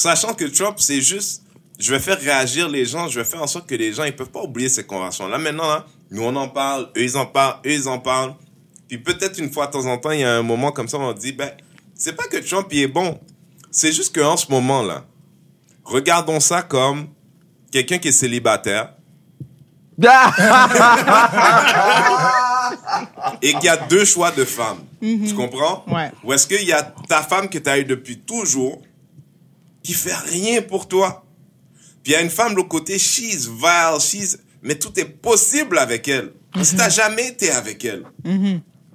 [0.00, 1.42] Sachant que Trump, c'est juste,
[1.78, 4.16] je vais faire réagir les gens, je vais faire en sorte que les gens, ils
[4.16, 5.36] peuvent pas oublier ces conventions-là.
[5.36, 8.34] Maintenant, là, nous, on en parle, eux, ils en parlent, eux, ils en parlent.
[8.88, 10.96] Puis peut-être une fois de temps en temps, il y a un moment comme ça,
[10.96, 11.50] on dit, ben,
[11.94, 13.20] c'est pas que Trump, il est bon.
[13.70, 15.04] C'est juste qu'en ce moment-là,
[15.84, 17.08] regardons ça comme
[17.70, 18.94] quelqu'un qui est célibataire,
[23.42, 24.78] et qu'il y a deux choix de femmes.
[25.02, 25.84] Tu comprends?
[25.88, 26.10] Ouais.
[26.24, 28.80] Ou est-ce qu'il y a ta femme que tu as eue depuis toujours
[29.82, 31.24] qui fait rien pour toi?
[32.02, 34.38] Puis il y a une femme de l'autre côté, she's vile, she's...
[34.62, 36.32] Mais tout est possible avec elle.
[36.52, 38.04] Parce que t'as jamais été avec elle.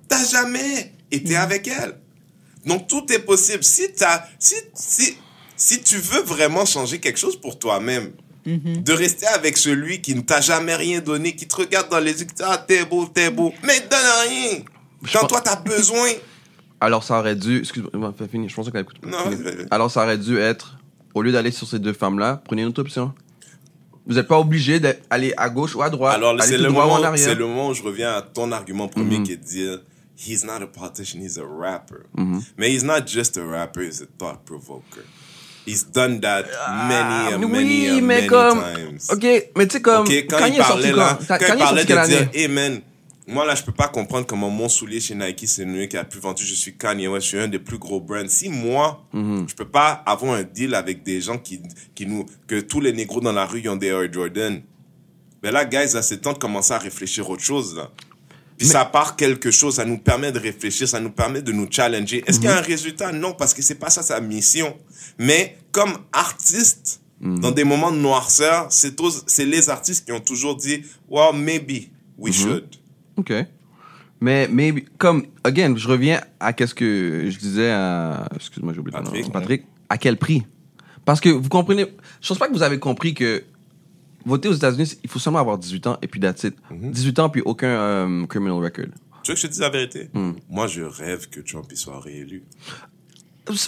[0.07, 1.99] T'as jamais été avec elle.
[2.65, 3.63] Donc tout est possible.
[3.63, 5.17] Si t'as, si, si,
[5.55, 8.11] si tu veux vraiment changer quelque chose pour toi-même,
[8.45, 12.11] de rester avec celui qui ne t'a jamais rien donné, qui te regarde dans les
[12.11, 14.63] yeux, qui te dit, ah, t'es beau, t'es beau, mais il te donne rien.
[15.13, 16.09] Quand toi, t'as besoin.
[16.85, 17.59] Alors ça aurait dû...
[17.59, 18.47] Excuse-moi, fini.
[18.49, 18.71] Je pensais.
[19.03, 19.67] Non, vas-y.
[19.71, 20.77] Alors ça aurait dû être,
[21.13, 23.13] au lieu d'aller sur ces deux femmes-là, prenez une autre option.
[24.07, 26.15] Vous n'êtes pas obligé d'aller à gauche ou à droite.
[26.15, 27.25] Alors, c'est le, droit ou en moment, arrière.
[27.25, 29.79] c'est le moment où je reviens à ton argument premier qui est de dire
[30.15, 32.03] he's not a politician, he's a rapper.
[32.57, 35.03] Mais he's not just a rapper, he's a thought provoker.
[35.65, 36.43] He's done that
[36.87, 38.59] many Ah, oui, many mais many comme...
[38.75, 38.99] times.
[39.11, 39.25] Ok,
[39.57, 40.01] mais tu sais comme...
[40.05, 42.47] Ok, quand Kanye il sorti parlait là, quand- quand il est parlait de dire, hey
[42.47, 42.81] man,
[43.27, 46.03] moi là je peux pas comprendre comment mon soulier chez Nike c'est le qui a
[46.03, 48.27] plus vendu, je suis Kanye West, je suis un des plus gros brands.
[48.27, 49.47] Si moi, Mhm.
[49.49, 51.59] je peux pas avoir un deal avec des gens qui,
[51.95, 54.61] qui nous, que tous les négros dans la rue ils ont des Air Jordan.
[55.43, 57.91] Mais là, guys, là, c'est temps de commencer à réfléchir autre chose là.
[58.57, 61.67] Puis ça part quelque chose, ça nous permet de réfléchir, ça nous permet de nous
[61.69, 62.23] challenger.
[62.25, 62.67] Est-ce qu'il y a un Mhm.
[62.67, 63.11] résultat?
[63.11, 64.77] Non, parce que c'est pas ça sa mission.
[65.19, 67.39] Mais comme artiste, Mhm.
[67.39, 71.33] dans des moments de noirceur, c'est tous- c'est les artistes qui ont toujours dit, well,
[71.35, 72.41] maybe we Mhm.
[72.43, 72.67] should.
[73.17, 73.33] Ok.
[74.21, 78.97] Mais, mais comme, again, je reviens à qu'est-ce que je disais à, excuse-moi, j'ai oublié
[78.97, 79.11] ton nom.
[79.11, 79.31] Patrick.
[79.31, 79.65] Patrick.
[79.89, 80.43] À quel prix?
[81.03, 81.85] Parce que vous comprenez,
[82.21, 83.43] je pense pas que vous avez compris que
[84.25, 86.55] voter aux États-Unis, il faut seulement avoir 18 ans et puis that's it.
[86.71, 86.91] Mhm.
[86.91, 88.85] 18 ans puis aucun euh, criminal record.
[89.21, 90.09] Tu veux que je te dise la vérité?
[90.13, 90.33] Hmm.
[90.49, 92.43] Moi, je rêve que Trump il soit réélu.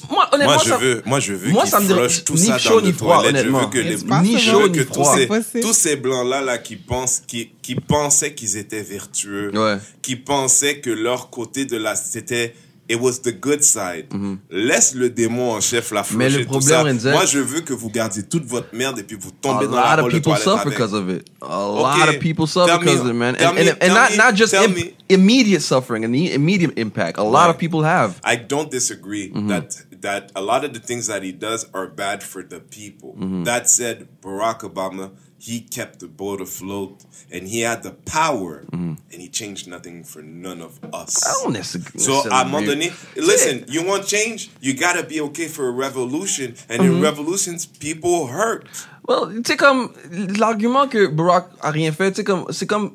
[0.10, 2.40] Moi, honnêtement, Moi, je ça- veux, moi, je veux moi, ça me dérange- tout ni
[2.48, 3.36] ça chaud, dans ni froid, toilette.
[3.36, 3.60] Je honnêtement.
[3.62, 3.98] veux que les.
[4.28, 5.16] Ni je chaud, veux ni que froid.
[5.28, 9.78] tous ces, tous ces blancs-là, là, qui pensent, qui, qui pensaient qu'ils étaient vertueux, Ouais.
[10.02, 12.56] qui pensaient que leur côté de la, c'était,
[12.90, 14.08] it was the good side.
[14.14, 14.40] Mhm.
[14.50, 18.24] Laisse le démon en chef la Mais le problème, Moi, je veux que vous gardiez
[18.24, 20.94] toute votre merde et puis vous A tombez dans la lot of people suffer because
[20.94, 21.28] of it.
[21.42, 22.00] A Okay.
[22.00, 23.36] lot of people suffer because of it, man.
[23.36, 24.94] tell And, me- and, and not, me- not just im- me.
[25.10, 27.18] immediate suffering and the immediate impact.
[27.20, 27.50] A lot Right.
[27.52, 28.20] of people have.
[28.24, 29.48] I don't disagree Mm-hmm.
[29.50, 33.16] that that a lot of the things that he does are bad for the people.
[33.20, 33.46] Mm-hmm.
[33.46, 36.98] That said, Barack Obama he kept the boat afloat
[37.32, 38.96] and he had the power Mm-hmm.
[39.14, 41.24] and he changed nothing for none of us.
[41.26, 42.90] I don't necess- So necessarily à un moment agree.
[42.90, 46.96] donné, listen, you want change, you gotta be okay for a revolution, and Mm-hmm.
[46.98, 48.66] in revolutions, people hurt.
[49.08, 49.90] Well, sais, comme,
[50.38, 52.92] l'argument que Barack a rien fait, comme, c'est comme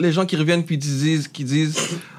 [0.00, 1.76] les gens qui reviennent puis disent, qui disent,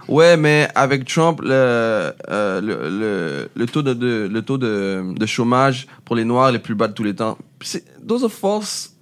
[0.08, 5.14] ouais, mais avec Trump, le, euh, le, le, le taux de, de- le taux de,
[5.16, 7.38] de chômage pour les Noirs est le plus bas de tous les temps.
[7.62, 8.96] C'est- Those are false,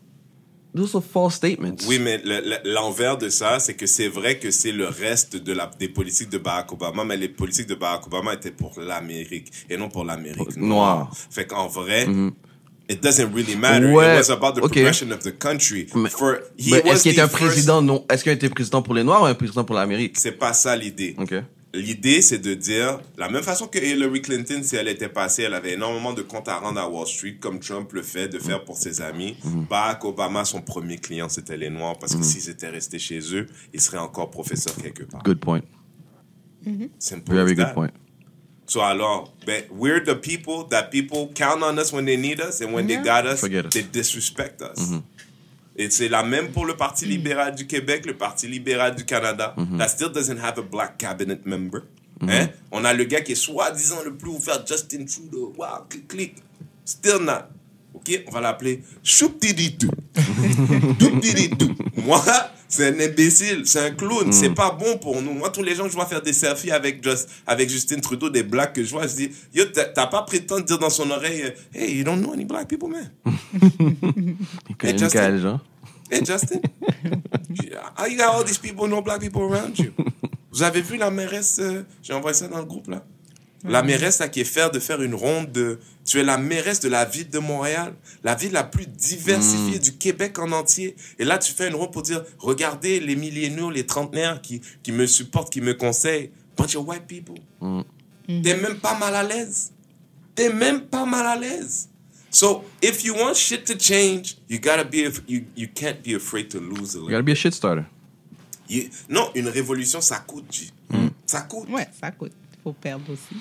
[0.77, 1.75] those are false statements.
[1.87, 5.35] Oui, mais le- le- l'envers de ça, c'est que c'est vrai que c'est le reste
[5.35, 8.79] de la, des politiques de Barack Obama, mais les politiques de Barack Obama étaient pour
[8.79, 11.11] l'Amérique et non pour l'Amérique Noire.
[11.29, 12.07] Fait qu'en vrai,
[12.89, 13.87] it doesn't really matter.
[13.91, 15.87] Ouais, It was about the progression of the country.
[15.95, 18.81] Mais- For, he Mais est-ce qu'il était un first- président, non, est-ce qu'il était président
[18.81, 20.17] pour les Noirs ou un président pour l'Amérique?
[20.17, 21.15] C'est pas ça l'idée.
[21.73, 25.53] L'idée, c'est de dire, la même façon que Hillary Clinton, si elle était passée, elle
[25.53, 28.63] avait énormément de comptes à rendre à Wall Street, comme Trump le fait, de faire
[28.63, 29.35] pour ses amis.
[29.69, 33.45] Barack Obama, son premier client, c'était les Noirs, parce que s'ils étaient restés chez eux,
[33.73, 35.23] ils seraient encore professeurs quelque part.
[35.23, 35.61] Good point.
[36.99, 37.73] Simple Very as good that.
[37.73, 37.91] point.
[38.69, 42.59] So alors, ben, we're the people that people count on us when they need us,
[42.61, 43.73] and when they got us, Forget us.
[43.73, 44.91] they disrespect us.
[45.77, 49.55] Et c'est la même pour le Parti libéral du Québec, le Parti libéral du Canada.
[49.77, 51.83] That still doesn't have a black cabinet member.
[52.27, 52.47] Hein?
[52.71, 55.53] On a le gars qui est soi-disant le plus ouvert, Justin Trudeau.
[55.55, 56.35] Wow, clic, clic.
[56.83, 57.49] Still not.
[57.93, 58.23] OK?
[58.27, 59.89] On va l'appeler Chouptiditou.
[60.97, 61.75] Douptiditou.
[61.97, 62.23] Moi,
[62.67, 65.33] c'est un imbécile, c'est un clown, c'est pas bon pour nous.
[65.33, 68.29] Moi, tous les gens que je vois faire des selfies avec, Just, avec Justin Trudeau,
[68.29, 71.43] des blacks que je vois, je dis, yo, t'as pas prétendu dire dans son oreille,
[71.43, 73.09] euh, hey, you don't know any black people, man.
[74.69, 75.59] Il connaît Justin.
[76.09, 76.61] Hey, Justin,
[77.97, 79.91] how you got all these people, no black people around you?
[80.51, 83.03] Vous avez vu la mairesse, euh, j'ai envoyé ça dans le groupe, là?
[83.63, 85.79] La mairesse, là, qui est fière de faire une ronde de...
[86.05, 87.93] Tu es la mairesse de la ville de Montréal,
[88.23, 90.95] la ville la plus diversifiée du Québec en entier.
[91.19, 94.91] Et là, tu fais une ronde pour dire, regardez les milléniaux, les trentenaires qui, qui
[94.91, 96.31] me supportent, qui me conseillent.
[96.55, 97.35] Bunch of white people.
[98.27, 99.71] T'es même pas mal à l'aise.
[100.35, 101.89] T'es même pas mal à l'aise.
[102.29, 106.49] So, if you want shit to change, you gotta be, you, you can't be afraid
[106.49, 107.09] to lose a You little.
[107.11, 107.85] gotta be a shit starter.
[108.69, 110.45] You- non, une révolution, ça coûte.
[110.89, 111.07] Mm.
[111.25, 111.69] Ça coûte.
[111.69, 112.33] Ouais, ça coûte.
[112.73, 113.35] Perdre aussi.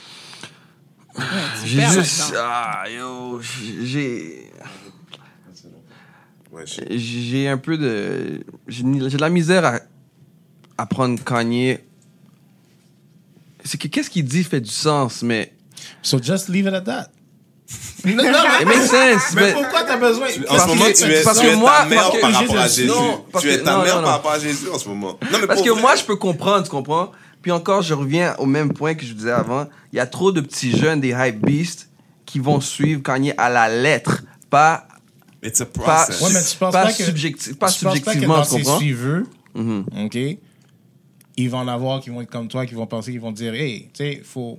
[1.19, 1.25] Ouais,
[1.63, 2.35] tu J'ai juste.
[2.37, 3.41] Ah, yo.
[3.83, 4.51] J'ai.
[6.53, 8.45] Ouais, J'ai un peu de.
[8.69, 9.79] J'ai de la misère à,
[10.79, 11.79] à prendre Kanye.
[13.65, 15.53] C'est que qu'est-ce qu'il dit fait du sens, mais.
[16.03, 17.11] So just leave it at that.
[18.05, 19.53] non, non, It makes sense, mais mais.
[19.55, 20.29] pourquoi t'as besoin?
[20.29, 22.59] En Parce ce moment, que- tu es, parce tu es moi- ta mère par rapport
[22.59, 22.87] à Jésus.
[22.87, 25.19] non, tu es ta non, mère non, par rapport à Jésus en ce moment.
[25.33, 25.81] Non, mais Parce que vrai.
[25.81, 27.11] moi, je peux comprendre, tu comprends?
[27.47, 29.69] Puis encore, je reviens au même point que je disais avant.
[29.93, 31.89] Il y a trop de petits jeunes, des hype beasts,
[32.25, 34.89] qui vont suivre Kanye à la lettre, pas,
[35.45, 36.21] It's a pas, process.
[36.23, 38.95] Ouais, mais tu penses pas, pas que- subjecti- pas que subjectivement, dans tu ses
[39.57, 40.07] Mm-hmm.
[40.07, 40.39] OK,
[41.37, 43.55] ils vont en avoir qui vont être comme toi, qui vont penser, qui vont dire,
[43.55, 44.59] hey, tu sais, faut...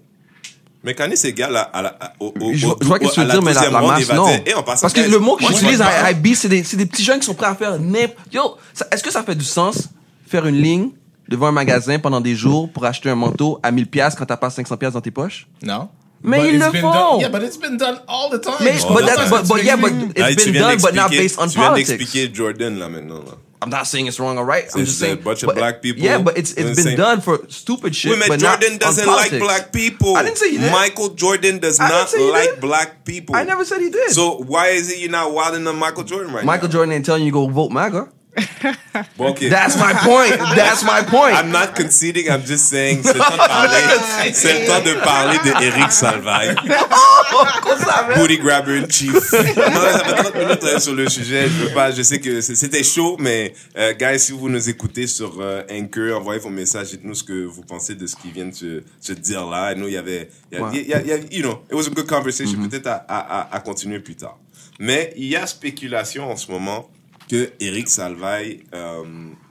[0.82, 3.12] Mais Kanye, c'est égal à, à la, à- au, au, Je, vois ce que au-
[3.12, 4.28] tu à veux dire, mais la, la masse, non.
[4.46, 7.04] dire, en passant, Parce que le mot que j'utilise, hype beast, c'est des, des petits
[7.04, 8.34] jeunes qui sont prêts à faire n'importe...
[8.34, 8.56] Yo,
[8.94, 9.90] est-ce que ça fait du sens
[10.26, 10.92] faire une ligne?
[11.30, 14.38] Devant un magasin pendant des jours pour acheter un manteau à 1000 pièces quand t'as
[14.38, 15.48] pas 500 pièces dans tes poches?
[15.64, 15.90] Non?
[16.24, 16.92] Mais But ils le font.
[16.92, 18.56] done- Yeah, but it's been done all the time.
[18.62, 20.96] Mais, Oh, but, that, but, tu but yeah, but it's tu been viens done, but
[20.96, 21.98] not based on Tu viens politics.
[22.00, 23.20] d'expliquer Jordan, là, maintenant.
[23.20, 23.38] là.
[23.62, 24.66] I'm not saying it's wrong or right.
[24.74, 25.22] I'm It's just a saying.
[25.24, 28.18] bunch of but- black people Yeah, but it's it's been same- done for stupid shit.
[28.18, 30.16] Mais but Jordan not on doesn't like black people.
[30.16, 30.72] I didn't say he did.
[30.72, 32.62] Michael Jordan does I not like did.
[32.62, 33.36] black people.
[33.36, 34.10] I never said he did.
[34.12, 36.74] So why is it you're not wilding on Michael Jordan right Michael now?
[36.74, 38.10] Jordan ain't telling you to go vote MAGA.
[39.18, 39.48] Bon, ok.
[39.50, 40.38] That's my point.
[40.56, 41.34] That's my point.
[41.36, 44.94] I'm not conceding, I'm just saying, c'est le temps de parler, c'est le temps de
[45.04, 46.56] parler de Eric Salvaille.
[48.16, 49.14] Booty grabber in chief.
[49.14, 51.44] Non, ça fait 30 minutes euh, sur le sujet.
[51.48, 55.08] Je veux pas, je sais que c'était chaud, mais, euh, guys, si vous nous écoutez
[55.08, 58.46] sur euh, Anchor, envoyez vos messages, dites-nous ce que vous pensez de ce qui vient
[58.46, 59.76] de se, se dire là.
[59.76, 60.82] Nous, il y avait, y a- Ouais.
[60.84, 62.58] y a- y a- you know, it was a good conversation.
[62.68, 64.38] Peut-être à, à, à, à continuer plus tard.
[64.80, 66.90] Mais il y a spéculation en ce moment
[67.30, 69.04] que Eric Salvaille euh,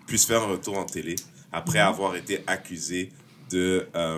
[0.07, 1.17] puisse faire un retour en télé
[1.53, 3.11] après avoir été accusé
[3.51, 4.17] de euh,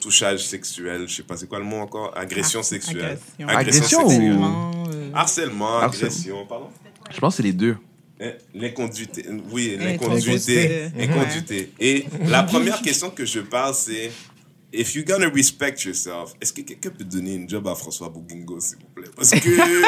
[0.00, 3.48] touchage sexuel, je sais pas c'est quoi le mot encore, agression sexuelle, agression.
[3.48, 4.32] Agression ou- sexuelle.
[4.32, 5.80] Harcèlement, euh, harcèlement, Harcèlement.
[5.80, 6.68] agression, pardon?
[7.10, 7.76] Je pense que c'est les deux.
[8.20, 10.90] Hein, L'inconduité, oui, Inconduité.
[10.90, 11.72] l'inconduité, inconduité.
[11.80, 14.10] Et la première question que je parle, c'est
[14.72, 18.58] if you're gonna respect yourself, est-ce que quelqu'un peut donner une job à François Bouguingo,
[18.60, 19.10] s'il vous plaît?
[19.14, 19.82] Parce que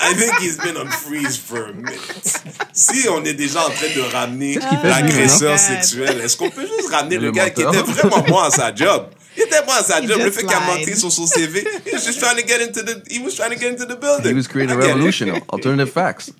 [0.00, 1.98] I think he's been on freeze for a minute.
[2.72, 7.16] Si on est déjà en train de ramener l'agresseur sexuel, est-ce qu'on peut juste ramener
[7.16, 9.10] le, Le gars qui était vraiment bon à sa job?
[9.50, 10.18] Il était bon à sa He job.
[10.18, 10.80] Le just fait qu'il a lied.
[10.80, 13.50] menté sur son CV, he was just trying to get into the, he was trying
[13.50, 14.28] to get into the building.
[14.30, 15.30] He was creating a I get revolution.
[15.50, 16.30] Alternative facts.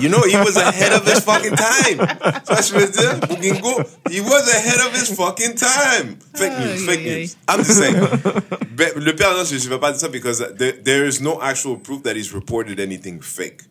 [0.00, 1.98] You know, he was ahead of his fucking time.
[2.44, 3.20] Tu vois ce que je veux dire?
[3.26, 6.18] Bougingo, he was ahead of his fucking time.
[6.34, 7.20] Fake news, fake aïe, aïe.
[7.22, 7.36] news.
[7.48, 7.96] I'm just saying.
[8.76, 11.40] Ben, le père, non, je ne vais pas dire ça because there, there is no
[11.40, 13.62] actual proof that he's reported anything fake.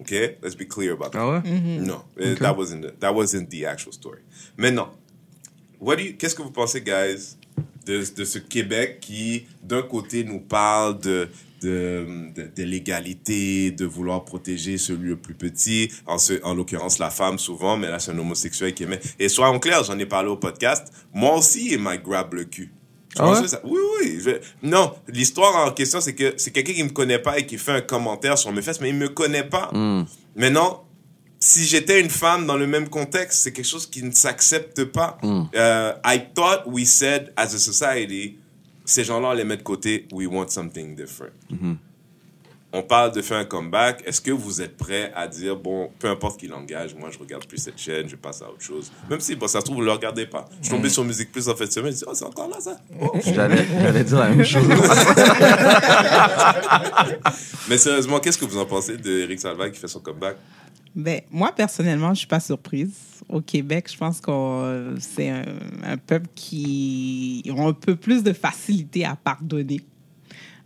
[0.00, 0.36] Okay?
[0.42, 1.18] Let's be clear about that.
[1.20, 1.42] Ah ouais?
[1.44, 4.20] No, eh, that wasn't the, that wasn't the actual story.
[4.56, 4.88] Maintenant,
[5.78, 7.36] what do you, qu'est-ce que vous pensez, guys,
[7.86, 11.28] de, de ce Québec qui, d'un côté, nous parle de
[11.62, 16.98] de, de, de l'égalité, de vouloir protéger celui le plus petit, en, ce- en l'occurrence
[16.98, 18.98] la femme souvent, mais là c'est un homosexuel qui aimait.
[19.20, 22.72] Et soyons clairs, j'en ai parlé au podcast, moi aussi il m'a grab le cul.
[23.16, 23.46] Ah ouais?
[23.46, 24.18] ça- Oui, oui.
[24.24, 27.58] je- Non, l'histoire en question, c'est que c'est quelqu'un qui me connaît pas et qui
[27.58, 29.70] fait un commentaire sur mes fesses, mais il me connaît pas.
[29.72, 30.04] Hmm.
[30.34, 30.84] Maintenant,
[31.42, 35.18] si j'étais une femme dans le même contexte, c'est quelque chose qui ne s'accepte pas.
[35.22, 35.42] Hmm.
[35.56, 38.38] Euh, I thought we said as a society,
[38.84, 41.32] ces gens-là, on les met de côté, we want something different.
[41.50, 41.76] Mm-hmm.
[42.74, 44.02] On parle de faire un comeback.
[44.06, 47.46] Est-ce que vous êtes prêt à dire, bon, peu importe qui l'engage, moi je regarde
[47.46, 48.90] plus cette chaîne, je passe à autre chose.
[49.10, 50.46] Même si, bon, ça se trouve, vous ne le regardez pas.
[50.60, 52.48] Je suis tombé sur Musique Plus en fait de semaine, je dis, oh, c'est encore
[52.48, 52.78] là ça.
[53.26, 54.64] J'allais j'allais dire la même chose.
[57.68, 60.36] Mais sérieusement, qu'est-ce que vous en pensez d'Eric Salva qui fait son comeback?
[60.94, 62.94] Ben, moi, personnellement, je suis pas surprise.
[63.28, 65.44] Au Québec, je pense que c'est un,
[65.84, 69.82] un peuple qui ont un peu plus de facilité à pardonner.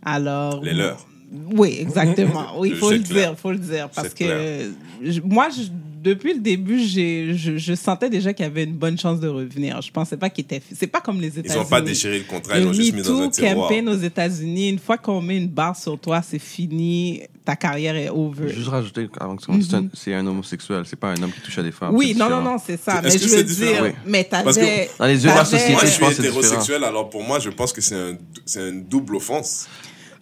[0.01, 0.63] Alors.
[0.63, 1.05] Les leurs.
[1.31, 2.47] Oui, exactement.
[2.57, 3.29] Oui, il faut le clair.
[3.31, 3.89] dire, faut le dire.
[3.93, 4.71] Parce que
[5.03, 5.63] je- moi, je-
[6.01, 9.27] depuis le début, j'ai, je, je sentais déjà qu'il y avait une bonne chance de
[9.27, 9.81] revenir.
[9.81, 10.61] Je pensais pas qu'il était.
[10.73, 11.53] C'est pas comme les États-Unis.
[11.53, 13.55] Ils n'ont pas déchiré le contrat, ils Le l'ont juste mis dans un tiroir.
[13.67, 17.95] campaign aux États-Unis, une fois qu'on met une barre sur toi, c'est fini, ta carrière
[17.97, 18.47] est over.
[18.53, 21.31] Juste rajouter avant que tu commences, c'est un- c'est un homosexuel, c'est pas un homme
[21.31, 21.93] qui touche à des femmes.
[21.93, 23.01] Oui, non, non, non, c'est ça.
[23.03, 23.89] Est-ce Mais que je veux dire, Oui.
[24.05, 24.89] mais t'avais.
[24.97, 27.09] dans les yeux de la société, Moi, je je suis pense que c'est hétérosexuel, alors
[27.09, 29.67] pour moi, je pense que c'est un, c'est une double offense.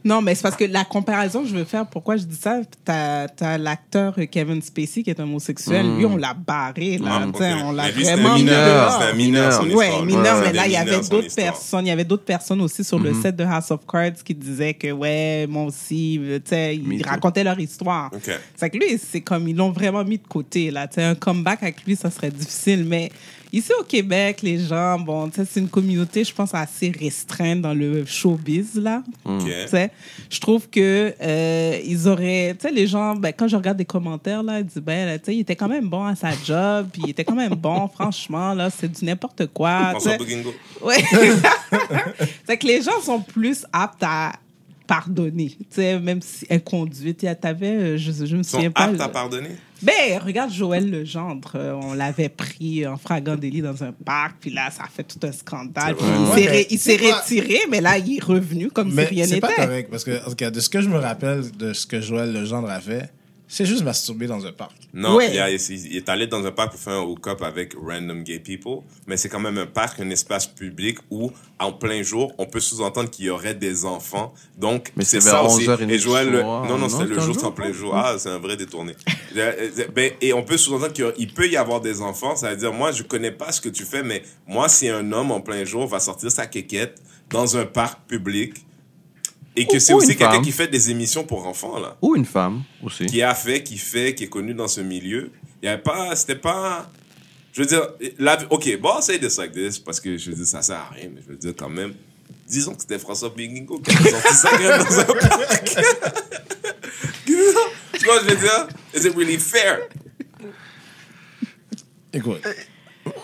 [0.05, 2.59] Non, mais c'est parce que la comparaison que je veux faire, pourquoi je dis ça,
[2.85, 5.97] t'as as, l'acteur Kevin Spacey qui est homosexuel.
[5.97, 7.21] Lui, on l'a barré, là.
[7.23, 7.59] Ah, Tu sais, ok.
[7.65, 9.77] On l'a vraiment mineur, un mineur, son Mineur.
[9.79, 11.85] Ouais, mineur, mais là, il y avait d'autres personnes.
[11.87, 14.75] Il y avait d'autres personnes aussi sur le set de House of Cards qui disaient
[14.75, 17.09] que, ouais, moi aussi, tu sais, Me ils too.
[17.09, 18.11] racontaient leur histoire.
[18.13, 18.29] Ok.
[18.55, 20.87] C'est que lui, c'est comme, ils l'ont vraiment mis de côté, là.
[20.87, 23.11] Tu sais, un comeback avec lui, ça serait difficile, mais
[23.51, 27.62] ici au Québec, les gens, bon, tu sais, c'est une communauté, je pense, assez restreinte
[27.62, 29.03] dans le showbiz, là.
[29.25, 29.43] Ok.
[29.45, 29.91] Tu sais,
[30.29, 33.86] je trouve que euh, ils auraient, tu sais, les gens, ben, quand je regarde des
[33.86, 36.88] commentaires là, ils disent ben, tu sais, il était quand même bon à sa job,
[36.91, 39.93] puis il était quand même bon, franchement là, c'est du n'importe quoi.
[40.81, 41.03] Ouais.
[42.47, 44.34] c'est que les gens sont plus aptes à
[44.88, 47.19] pardonner, tu sais, même si inconduite.
[47.19, 48.84] Tu avais, euh, je, je me Ils sont souviens pas.
[48.84, 49.49] aptes à pardonner?
[49.81, 51.51] Ben, regarde Joël Legendre.
[51.55, 55.03] euh, on l'avait pris en fragant délit dans un parc, puis là, ça a fait
[55.03, 55.95] tout un scandale.
[55.95, 59.25] Puis il s'est ré- il retiré, mais là, il est revenu comme si Mais rien
[59.27, 59.61] c'est pas n'était.
[59.65, 61.99] correct parce que, en tout cas, de ce que je me rappelle de ce que
[62.01, 63.11] Joël Legendre a fait,
[63.47, 64.71] c'est juste masturber dans un parc.
[64.93, 65.31] Non, Ouais.
[65.34, 68.39] il, a- il est allé dans un parc pour faire un hook-up avec random gay
[68.39, 72.45] people, mais c'est quand même un parc, un espace public où, en plein jour, on
[72.45, 74.34] peut sous-entendre qu'il y aurait des enfants.
[74.58, 75.65] Donc, Mais c'est ça aussi.
[75.67, 77.36] 11h30 Et Joël, le- non, non, le c'est un jour, jour.
[77.39, 77.95] c'est en plein jour.
[77.95, 78.93] Ah, c'est un vrai détourné.
[79.38, 82.38] Euh, euh, ben, et on peut sous-entendre qu'il peut y avoir des enfants.
[82.38, 85.12] Ça veut dire, moi, je connais pas ce que tu fais, mais moi, si un
[85.12, 88.53] homme en plein jour va sortir sa quéquette dans un parc public,
[89.55, 92.63] et que c'est aussi quelqu'un qui fait des émissions pour enfants, là Ou une femme
[92.83, 93.05] aussi.
[93.05, 95.31] qui a fait, qui fait, qui est connu dans ce milieu.
[95.61, 96.89] Il y avait pas, c'était pas,
[97.53, 97.87] je veux dire,
[98.19, 100.89] la, ok, bon, say this like this, parce que je veux dire, ça sert à
[100.93, 101.93] rien, mais je veux dire quand même,
[102.47, 105.77] disons que c'était François Bingingo qui a sorti sa graine dans un parc.
[107.25, 108.67] tu vois je veux dire?
[108.93, 109.79] Is it really fair?
[112.13, 112.41] Écoute,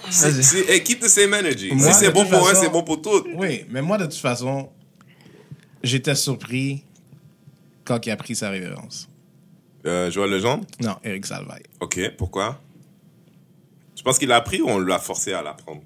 [0.10, 1.72] C'est, c'est- hey, keep the same energy.
[1.74, 3.24] Moi, si c'est de bon pour un, c'est bon pour tout.
[3.36, 4.70] oui, mais moi, de toute façon,
[5.84, 6.84] j'étais surpris
[7.86, 9.08] quand il a pris sa révérence.
[9.86, 10.66] Euh, Joël Legendre?
[10.82, 11.64] Non, Eric Salvaille.
[11.80, 12.62] Ok, pourquoi?
[13.96, 15.82] Tu penses qu'il l'a appris ou on l'a forcé à l'apprendre?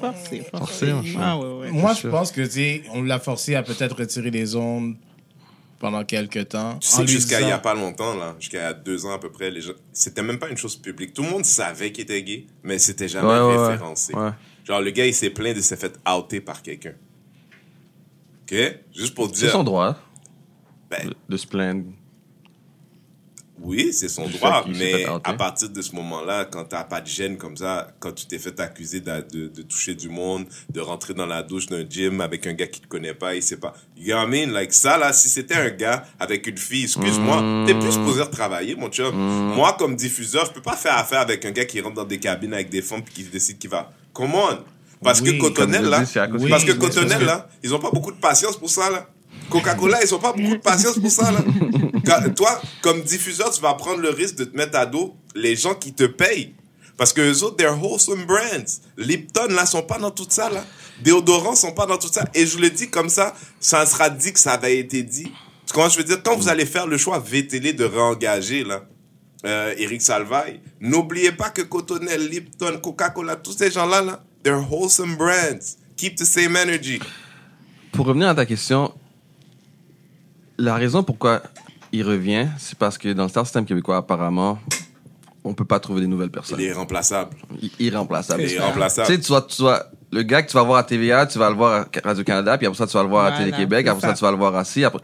[0.00, 0.86] Forcé, forcé.
[0.90, 1.20] Forcé, cher.
[1.22, 1.70] Ah, ouais, ouais.
[1.70, 4.96] Moi, je pense que, tu sais, on l'a forcé à peut-être retirer les ondes
[5.78, 6.78] pendant quelques temps.
[6.78, 9.50] Tu sais jusqu'à il y a pas longtemps, là, jusqu'à deux ans à peu près,
[9.50, 11.12] les gens, c'était même pas une chose publique.
[11.14, 13.66] Tout le monde savait qu'il était gay, mais c'était jamais Ouais, ouais, ouais.
[13.68, 14.14] référencé.
[14.14, 14.30] Ouais.
[14.64, 16.94] Genre, le gars, il s'est plaint de s'être fait outer par quelqu'un.
[18.50, 18.56] OK?
[18.94, 19.52] Juste pour C'est dire.
[19.52, 19.96] son droit
[20.90, 21.84] ben, de, de se plaindre.
[23.60, 27.38] oui, c'est son droit, mais à partir de ce moment-là, quand t'as pas de gêne
[27.38, 31.14] comme ça, quand tu t'es fait accuser de, de, de toucher du monde, de rentrer
[31.14, 33.72] dans la douche d'un gym avec un gars qui te connaît pas, il sait pas.
[33.96, 34.52] You know what I mean?
[34.52, 37.66] Like ça, là, si c'était un gars avec une fille, excuse-moi, Mm.
[37.66, 39.14] t'es plus supposé retravailler, mon chum.
[39.14, 42.18] Moi, comme diffuseur, je peux pas faire affaire avec un gars qui rentre dans des
[42.18, 43.90] cabines avec des femmes puis qui décide qu'il va.
[44.12, 44.58] Come on!
[45.04, 45.44] Parce Oui, que
[45.84, 46.06] je là, dis,
[46.44, 49.06] Oui, parce que que- là, ils ont pas beaucoup de patience pour ça, là.
[49.50, 51.38] Coca-Cola, ils ont pas beaucoup de patience pour ça, là.
[52.06, 55.54] Quand- toi, comme diffuseur, tu vas prendre le risque de te mettre à dos les
[55.56, 56.54] gens qui te payent.
[56.96, 58.80] Parce que eux autres, they're wholesome brands.
[58.96, 60.64] Lipton, là, sont pas dans tout ça, là.
[61.02, 62.24] Déodorants sont pas dans tout ça.
[62.34, 65.24] Et je le dis comme ça, ça sera dit que ça avait été dit.
[65.66, 66.22] Tu comprends je veux dire?
[66.22, 68.84] Quand vous allez faire le choix VTL de réengager, là,
[69.44, 75.16] euh, Eric Salvaille, n'oubliez pas que Cotonnelle, Lipton, Coca-Cola, tous ces gens-là, là, they're wholesome
[75.16, 75.76] brands.
[75.96, 77.00] Keep the same energy.
[77.92, 78.92] Pour revenir à ta question,
[80.58, 81.42] la raison pourquoi
[81.92, 84.58] il revient, c'est parce que dans le star system québécois, apparemment,
[85.44, 86.58] on peut pas trouver des nouvelles personnes.
[86.60, 87.36] Il est irremplaçable.
[87.62, 88.42] I- irremplaçable.
[88.42, 89.06] Il est irremplaçable.
[89.08, 91.38] Tu sais, tu vois, tu vois, le gars que tu vas voir à TVA, tu
[91.38, 93.86] vas le voir à Radio-Canada, puis après ça, tu vas le voir à Voilà, Télé-Québec,
[93.86, 94.08] après ça.
[94.08, 94.14] ça.
[94.14, 94.84] tu vas le voir à ci.
[94.84, 95.00] Après...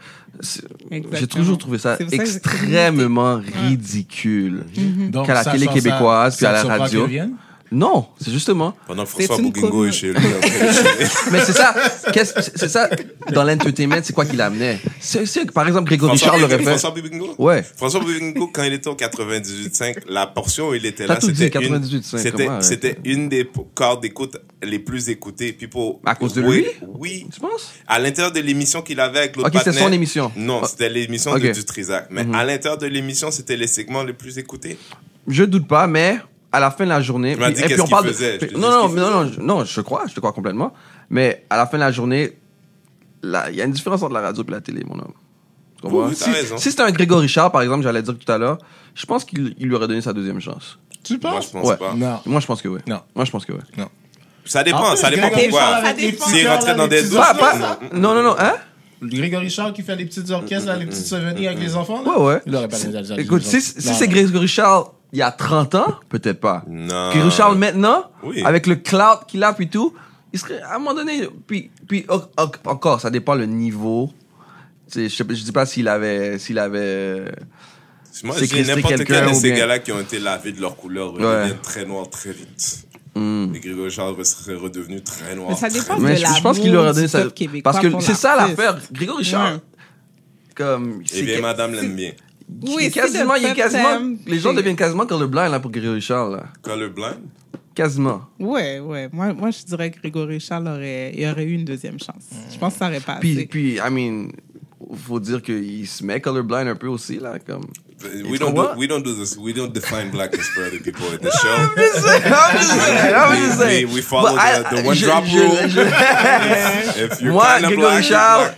[1.13, 3.35] J'ai toujours trouvé ça extrêmement
[3.67, 4.65] ridicule.
[5.09, 7.07] Donc, Qu'à la télé ça, québécoise, puis à la radio.
[7.73, 8.75] Non, c'est justement.
[8.85, 10.19] Pendant que François Bouguingo est chez lui.
[11.31, 11.73] Mais c'est ça,
[12.11, 12.89] qu'est-ce- c'est ça,
[13.31, 14.77] dans l'entertainment, c'est quoi qu'il amenait?
[14.99, 16.63] C'est, par exemple, Grégory François Charles l'aurait fait.
[16.65, 17.33] François Bouguingo?
[17.37, 17.63] Ouais.
[17.77, 21.79] François Bouguingo, quand il était au 98.5, la portion où il était là, c'était une,
[21.79, 25.53] 98.5, c'était, une des cordes d'écoute les plus écoutées.
[25.53, 26.87] People, À cause de oui, lui?
[26.99, 27.27] Oui.
[27.33, 27.71] Tu penses?
[27.87, 30.31] À l'intérieur de l'émission qu'il avait avec l'autre Ok, c'était son émission.
[30.35, 30.67] Non, Ah.
[30.67, 31.33] c'était l'émission.
[31.35, 31.39] Mhm.
[31.41, 32.07] de Dutrisac.
[32.09, 34.77] Mais à l'intérieur de l'émission, c'était les segments les plus écoutés?
[35.27, 36.17] Je doute pas, mais
[36.51, 37.33] à la fin de la journée.
[37.35, 38.17] Tu m'as puis- dit et puis qu'est-ce on parle qu'il
[38.49, 40.73] de- non, non, non, non, je- non, je te crois, je te crois complètement.
[41.09, 42.37] Mais à la fin de la journée,
[43.23, 45.13] il y a une différence entre la radio et la télé, mon homme.
[45.77, 46.07] Tu comprends?
[46.07, 48.57] Oui, si, c'était un Grégory Charles, par exemple, j'allais dire tout à l'heure,
[48.95, 50.77] je pense qu'il il lui aurait donné sa deuxième chance.
[51.03, 51.31] Tu penses?
[51.31, 51.77] Moi, je pense Ouais.
[51.77, 51.93] pas.
[51.95, 52.19] Non.
[52.25, 52.79] Moi, je pense que oui.
[52.87, 52.99] Non.
[53.15, 53.59] Moi, je pense que oui.
[53.77, 53.87] Non.
[54.45, 55.93] Ça dépend, En ça dépend Grégory pourquoi.
[55.93, 58.53] Les S'il rentrait dans les des Pas, non, non, non, hein?
[59.01, 62.03] Grégory Charles qui fait les petits orchestres, là, les petites souvenirs avec les enfants.
[62.03, 62.11] là?
[62.19, 62.41] Ouais, ouais.
[62.45, 63.15] Il aurait pas donné ça.
[63.19, 64.07] Écoute, si, si c'est.
[64.07, 66.63] Grégory Charles il y a 30 ans, peut-être pas.
[66.69, 67.09] Non.
[67.11, 68.41] Grégory Charles maintenant, Oui.
[68.43, 69.93] avec le cloud qu'il a puis tout,
[70.33, 72.05] il serait à un moment donné, puis, puis
[72.65, 74.11] encore, ça dépend le niveau.
[74.93, 77.25] Je, sais pas- je dis pas s'il avait, s'il avait.
[78.23, 80.59] Moi, C'est j'ai n'importe quelqu'un quel de ces bien- gars-là qui ont été lavés de
[80.61, 81.21] leur couleur Ouais.
[81.21, 82.85] deviennent très noirs très vite.
[83.15, 83.53] Hmm.
[83.55, 85.49] Et Grégory Charles serait redevenu très noir.
[85.49, 85.97] Mais ça très dépend.
[85.99, 87.23] Mais de je, je pense qu'il lui aurait donné ça.
[87.63, 88.77] Parce que c'est ça l'affaire.
[88.91, 89.59] Grégory Charles, Ouais.
[90.55, 91.01] comme.
[91.03, 92.11] Et c'est bien, madame l'aime bien.
[92.63, 95.59] Il Oui, est si quasiment, il est quasiment, les gens c'est- deviennent quasiment colorblind là
[95.59, 96.43] pour Grégory Charles là.
[96.61, 97.19] Colorblind?
[97.73, 98.21] Quasiment.
[98.39, 99.09] Ouais, ouais.
[99.13, 102.25] Moi, moi, je dirais que Grégory Charles aurait, il aurait eu une deuxième chance.
[102.51, 103.45] Je pense que ça aurait pas Puis, assez.
[103.45, 104.27] puis, I mean,
[105.07, 107.65] faut dire qu'il se met colorblind un peu aussi là, comme.
[108.27, 109.37] We don't, do, we don't do this.
[109.37, 111.47] We don't define blackness for other people at the show.
[111.77, 113.87] I'm just saying, I'm just We- saying.
[113.89, 115.69] we- we follow the- I- the one je- drop je- rule.
[115.69, 115.81] je-
[117.05, 118.57] If you're Moi, kinda Grégory black, you're Charles, black.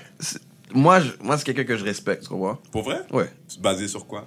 [0.74, 2.58] C'est- moi, je- moi, c'est quelqu'un que je respecte, tu comprends?
[2.72, 3.02] Pour vrai?
[3.12, 3.30] Ouais.
[3.48, 4.26] C'est basé sur quoi?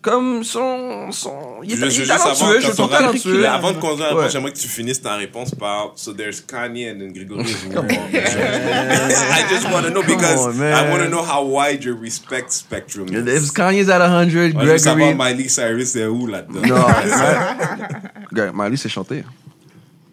[0.00, 3.42] Comme son, son, il est, Je- je il est talentueux, je trouve va- talentueux.
[3.42, 4.28] Mais avant de continuer, Ouais.
[4.30, 7.44] j'aimerais que tu finisses ta réponse par So there's Kanye and then Gregory.
[7.44, 10.60] I just want to know because on.
[10.60, 13.28] I want to know how wide your respect spectrum is.
[13.44, 15.34] If Kanye's at 100, Moi, je veux savoir Gregory.
[15.36, 16.62] Miley Cyrus est où là-dedans?
[16.66, 19.22] Non, Miley sait chanter.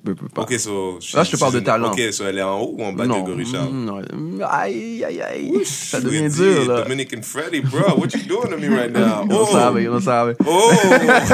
[0.10, 0.41] Peu, peu pas.
[0.43, 0.97] Ok, so.
[1.14, 1.91] Là, je te parle de talent.
[1.91, 3.22] Ok, so elle est en haut ou en bas de non.
[3.24, 3.70] Gregory Charles?
[3.72, 4.01] non.
[4.49, 5.51] Aïe, aïe, aïe.
[5.66, 6.82] Ça devient dur, là.
[6.84, 9.26] Dominic and Freddy, bro, what you doing to me right now?
[9.30, 9.45] On Oh!
[9.51, 10.36] savait, on savait.
[10.45, 10.72] Oh!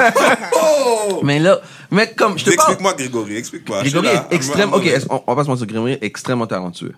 [0.54, 1.20] oh!
[1.22, 1.60] Mais là,
[1.90, 2.58] mais comme je te parle.
[2.72, 3.80] Explique-moi Grégory, explique-moi.
[3.82, 4.72] Grégory est extrême.
[4.72, 6.94] Ok, on, on va pas se mentir, Grégory est extrêmement talentueux.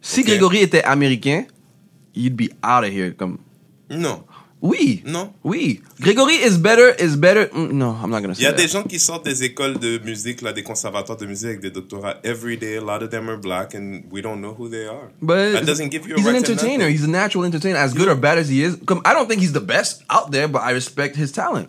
[0.00, 0.26] Si Ok.
[0.26, 1.44] Grégory était américain,
[2.14, 3.12] he'd be out of here.
[3.16, 3.38] Comme,
[3.90, 4.22] Non,
[4.66, 5.02] oui.
[5.06, 5.32] non.
[5.44, 5.80] Oui.
[6.00, 7.48] Grégory is better, is better.
[7.52, 8.56] Mm, No, I'm not gonna say Il y a that.
[8.62, 11.70] des gens qui sortent des écoles de musique, là, des conservatoires de musique avec des
[11.70, 12.78] doctorats every day.
[12.78, 15.10] A lot of them are black and we don't know who they are.
[15.20, 16.88] But that doesn't give you a he's an right to entertainer.
[16.88, 17.76] He's a natural entertainer.
[17.78, 20.30] As good or bad as he is, come, I don't think he's the best out
[20.32, 21.68] there, but I respect his talent.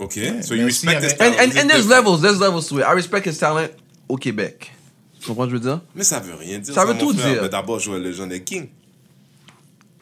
[0.00, 1.38] Okay, so mais you respect his And, talent.
[1.40, 2.84] and, it and there's levels, there's levels to it.
[2.84, 3.68] I respect his talent
[4.08, 4.72] au Québec.
[5.20, 5.80] Tu comprends ce que je veux dire?
[5.94, 6.74] Mais ça veut rien dire.
[6.74, 7.32] Ça veut tout frère.
[7.34, 7.42] dire.
[7.42, 8.68] Mais d'abord, Joël Legend est king.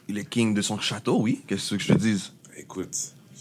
[0.09, 1.41] Il est king de son château, oui.
[1.47, 2.33] Qu'est-ce que je te dise?
[2.57, 2.89] Écoute.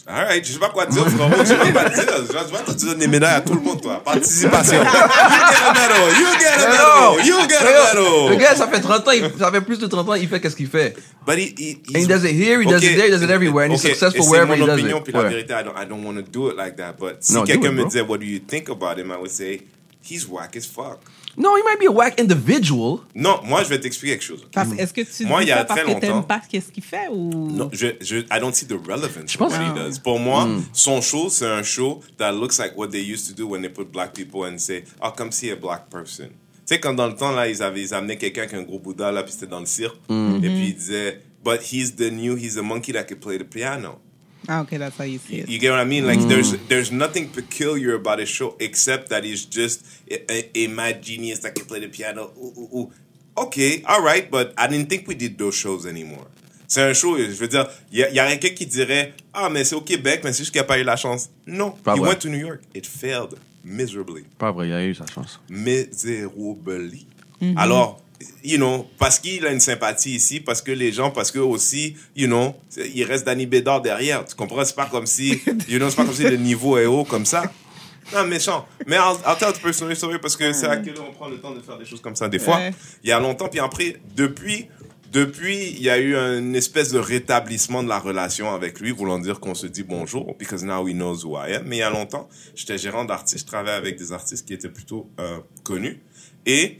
[0.07, 1.31] Alright, je sais pas quoi dire, frérot.
[1.39, 2.03] Je sais pas quoi dire.
[2.17, 4.01] Je je vais te donner des médailles à tout le monde, toi.
[4.03, 4.81] Participation.
[4.83, 6.09] You get a medal.
[6.17, 7.25] You get a medal.
[7.25, 8.37] You get a Le medal.
[8.39, 10.55] gars, ça fait 30 ans, il- ça fait plus de 30 ans, il fait qu'est-ce
[10.55, 10.95] qu'il fait?
[11.25, 13.29] But he, he, And he does it here, he does it there, he does it
[13.29, 15.03] everywhere, and he's Okay, successful et c'est wherever he mon does opinion, it.
[15.03, 16.93] puis la vérité, I don't, I don't want to do it like that.
[16.99, 19.61] But si No, quelqu'un me disait, what do you think about him, I would say,
[20.03, 20.99] he's whack as fuck.
[21.37, 22.99] No, he might be a whack individual.
[23.15, 24.45] Non, moi, je vais t'expliquer quelque chose.
[24.53, 26.27] Parce- Est-ce que tu Moi, dis il y a ça parce très que t'aimes longtemps-
[26.27, 27.29] pas qu'est-ce qu'il fait ou...
[27.51, 29.83] Non, je, je, I don't see the relevance Je pense- of what he Ah.
[29.87, 29.99] does.
[29.99, 33.47] Pour moi, son show, c'est un show that looks like what they used to do
[33.47, 36.27] when they put black people and say, oh, come see a black person.
[36.27, 38.79] Tu sais, quand dans le temps, là, ils, avaient, ils amenaient quelqu'un avec un gros
[38.79, 39.95] Bouddha, là, puis c'était dans le cirque.
[40.09, 43.43] Et puis ils disaient, but he's the new, he's a monkey that can play the
[43.43, 43.99] piano.
[44.47, 45.49] Ah, ok, that's how you see it.
[45.49, 46.05] You get what I mean?
[46.07, 50.67] Like there's there's nothing peculiar about his show except that he's just a, a, a
[50.67, 52.31] mad genius that can play the piano.
[52.37, 52.91] Ooh, ooh, ooh.
[53.37, 56.25] Okay, all right, but I didn't think we did those shows anymore.
[56.67, 59.63] C'est un show, je veux dire, il y, y a quelqu'un qui dirait Ah, mais
[59.65, 61.29] c'est au Québec, mais c'est juste qu'il n'a pas eu la chance.
[61.45, 62.09] Non, Pas he vrai.
[62.09, 62.61] went to New York.
[62.73, 64.23] It failed miserably.
[64.37, 65.39] Pas vrai, il a eu sa chance.
[65.49, 67.05] Miserably.
[67.55, 68.01] Alors,
[68.43, 71.95] you know, parce qu'il a une sympathie ici, parce que les gens, parce que aussi,
[72.15, 72.55] you know,
[72.93, 74.25] il reste Danny Bédard derrière.
[74.25, 74.63] Tu comprends?
[74.65, 77.25] C'est pas comme si, you know, c'est pas comme si le niveau est haut comme
[77.25, 77.43] ça.
[78.13, 78.65] Non, méchant.
[78.87, 81.37] Mais I'll, I'll tell the personal story parce que c'est à quel on prend le
[81.39, 82.27] temps de faire des choses comme ça.
[82.27, 82.73] Des fois, Ouais.
[83.03, 84.67] il y a longtemps, puis après, depuis
[85.13, 89.19] Depuis, il y a eu une espèce de rétablissement de la relation avec lui, voulant
[89.19, 91.63] dire qu'on se dit bonjour, because now he knows who I am.
[91.65, 94.69] Mais il y a longtemps, j'étais gérant d'artistes, je travaillais avec des artistes qui étaient
[94.69, 95.99] plutôt euh, connus.
[96.45, 96.77] Et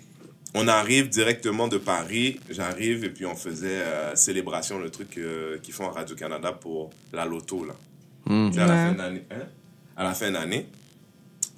[0.54, 5.58] on arrive directement de Paris, j'arrive et puis on faisait euh, célébration, le truc euh,
[5.60, 7.74] qu'ils font à Radio-Canada pour la loto, là.
[8.54, 8.90] C'est à la Ouais.
[8.90, 9.24] fin d'année.
[9.32, 9.48] hein?
[9.98, 10.68] À la fin d'année.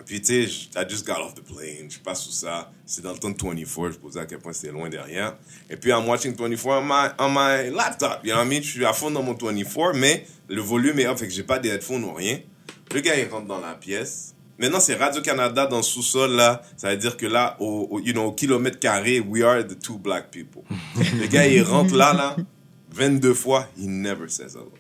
[0.06, 1.90] Puis, tu sais, I just got off the plane.
[1.90, 2.72] Je passe sous ça.
[2.86, 3.92] C'est dans le temps de 24.
[3.94, 5.38] Je posais à quel point c'était loin derrière.
[5.70, 8.20] Et puis, I'm watching 24 on my, on my laptop.
[8.26, 8.62] You know what I mean?
[8.62, 11.44] Je suis à fond dans mon 24, mais le volume est up, fait que j'ai
[11.44, 12.40] pas de headphones ou rien.
[12.94, 14.33] Le gars, il rentre dans la pièce.
[14.60, 16.62] Maintenant, c'est Radio-Canada dans le sous-sol, là.
[16.78, 19.78] Ça veut dire que là, au, au- you know, au kilomètre carré, we are the
[19.80, 20.62] two black people.
[21.20, 22.36] le gars, il rentre là, là,
[22.92, 23.68] 22 fois.
[23.78, 24.72] He never says hello.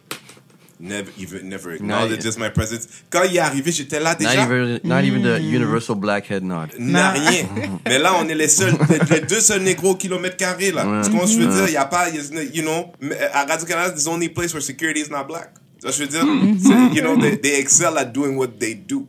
[0.79, 2.87] Never even, never acknowledges my presence.
[3.09, 4.43] Quand il est arrivé, j'étais là Not déjà.
[4.43, 6.69] even, not even the universal black head nod.
[6.77, 7.47] N'a rien.
[7.85, 8.73] Mais là, on est les seuls,
[9.09, 11.01] les, deux seuls négros au kilomètre carré, là.
[11.03, 11.67] Tu comprends ce que je veux dire?
[11.67, 12.91] Il n'y a pas, you know,
[13.31, 15.53] à Radio-Canada, it's the only place where security is not black.
[15.83, 16.59] Tu vois ce que je veux dire?
[16.61, 19.07] C'est- You know, they, they excel at doing what they do.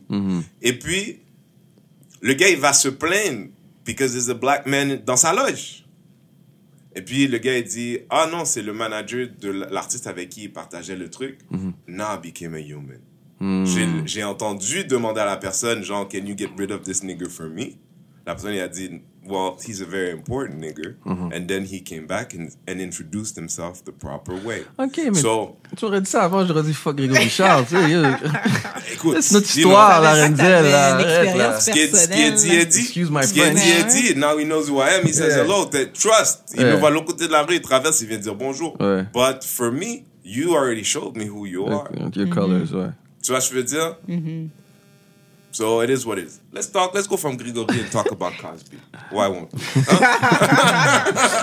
[0.61, 1.19] Et puis,
[2.21, 3.47] le gars, il va se plaindre
[3.85, 5.85] because there's a black man dans sa loge.
[6.95, 10.43] Et puis, le gars, il dit, ah non, c'est le manager de l'artiste avec qui
[10.43, 11.39] il partageait le truc.
[11.87, 12.99] Now I became a human.
[13.65, 17.29] J'ai- J'ai entendu demander à la personne, genre, can you get rid of this nigger
[17.29, 17.75] for me?
[18.25, 18.89] La personne, il a dit,
[19.27, 20.95] well, he's a very important nigger.
[21.05, 21.31] Mm-hmm.
[21.33, 24.63] And then he came back and, and introduced himself the proper way.
[24.77, 27.89] Ok, mais So, tu aurais dit ça avant, j'aurais dit fuck Grégory Charles, tu sais.
[27.91, 28.01] yo.
[28.93, 30.89] écoute, C'est notre you know, histoire, la Ça veut dire que Renzel, t'avais là.
[30.89, 31.23] une Arrête, là.
[31.23, 32.79] expérience Ce qui est, ce qui est dit est dit.
[32.79, 33.63] Excuse my Ce qui est French.
[33.89, 34.19] dit est dit.
[34.19, 35.05] Now he knows who I am.
[35.05, 35.43] He says Yeah.
[35.43, 35.65] hello.
[35.65, 36.53] T'es- Trust.
[36.55, 36.73] Il Yeah.
[36.73, 37.55] me voit de l'autre côté de la rue.
[37.55, 38.01] Il traverse.
[38.01, 38.79] Il vient dire bonjour.
[38.79, 39.05] Ouais.
[39.13, 41.89] But for me, you already showed me who you are.
[42.15, 42.75] Your colors, mm-hmm.
[42.75, 42.89] ouais.
[43.23, 43.97] Tu vois ce que je veux dire?
[44.07, 44.47] Mm-hmm.
[45.55, 46.41] So it is what it is.
[46.51, 46.93] Let's talk.
[46.93, 48.77] Let's go from Grigory and talk about Cosby.
[49.09, 49.61] Why won't we?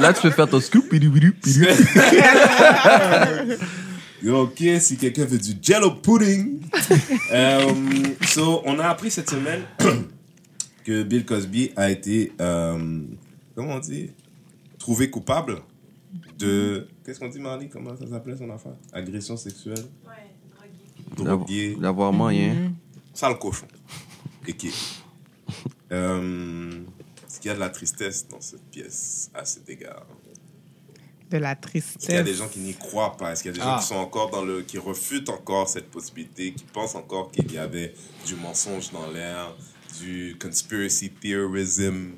[0.01, 0.85] Là, tu peux faire ton scoop.
[4.25, 6.61] Ok, si quelqu'un veut du jello pudding?
[7.33, 7.75] Euh,
[8.29, 9.63] so, on a appris cette semaine
[10.85, 13.01] que Bill Cosby a été, euh,
[13.57, 14.11] comment on dit,
[14.79, 15.63] trouvé coupable
[16.39, 16.87] de.
[17.05, 17.69] Qu'est-ce qu'on dit, Marley?
[17.69, 18.77] Comment ça s'appelait son affaire?
[18.93, 19.87] Agression sexuelle?
[21.17, 21.77] Drogué.
[21.81, 22.75] D'avoir moyen.
[23.15, 23.67] Sale cochon.
[25.93, 26.81] Euh,
[27.29, 30.07] Est-ce qu'il y a de la tristesse dans cette pièce à cet égard?
[31.31, 32.25] De la Est-ce qu'il y a tristesse.
[32.25, 33.33] des gens qui n'y croient pas?
[33.33, 33.81] Est-ce qu'il y a des gens Ah.
[33.81, 37.59] qui sont encore dans le, qui refutent encore cette possibilité, qui pensent encore qu'il y
[37.59, 37.95] avait
[38.27, 39.55] du mensonge dans l'air,
[40.01, 42.13] du conspiracy theorism,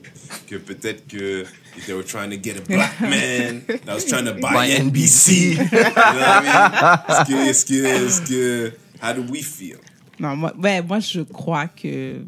[0.46, 1.44] que peut-être que
[1.86, 5.32] they were trying to get a black man that was trying to buy, Buy NBC.
[5.32, 7.00] you know what I mean?
[7.08, 8.72] Est-ce que, est-ce que, est-ce que,
[9.02, 9.78] how do we feel?
[10.20, 12.22] Non, moi, ouais, moi, je crois que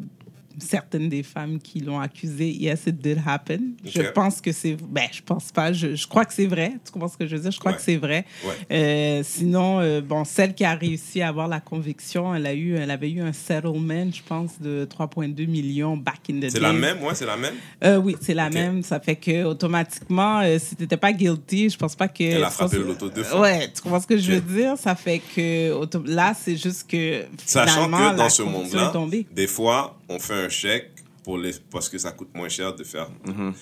[0.59, 3.59] certaines des femmes qui l'ont accusé, yes, it did happen.
[3.85, 4.77] Je pense que c'est...
[4.89, 5.73] Ben, je pense pas.
[5.73, 6.73] Je, je crois que c'est vrai.
[6.85, 7.51] Tu comprends ce que je veux dire?
[7.51, 7.77] Je crois Ouais.
[7.79, 8.25] que c'est vrai.
[8.45, 8.55] Ouais.
[8.73, 12.75] Euh, sinon, euh, bon, celle qui a réussi à avoir la conviction, elle, a eu,
[12.77, 16.51] elle avait eu un settlement, je pense, de 3,2 millions back in the day.
[16.51, 17.55] C'est la même, ouais, c'est la même?
[17.85, 18.83] Euh, oui, c'est la même.
[18.83, 22.23] Ça fait que automatiquement, euh, si t'étais pas guilty, je pense pas que.
[22.25, 23.41] Elle a frappé loto deux fois.
[23.43, 24.77] Ouais, tu comprends ce que je veux dire?
[24.79, 27.25] Ça fait que auto- là, c'est juste que.
[27.45, 28.93] Sachant que dans ce monde-là,
[29.35, 30.91] des fois, on fait un chèque
[31.25, 33.11] pour les, parce que ça coûte moins cher de faire.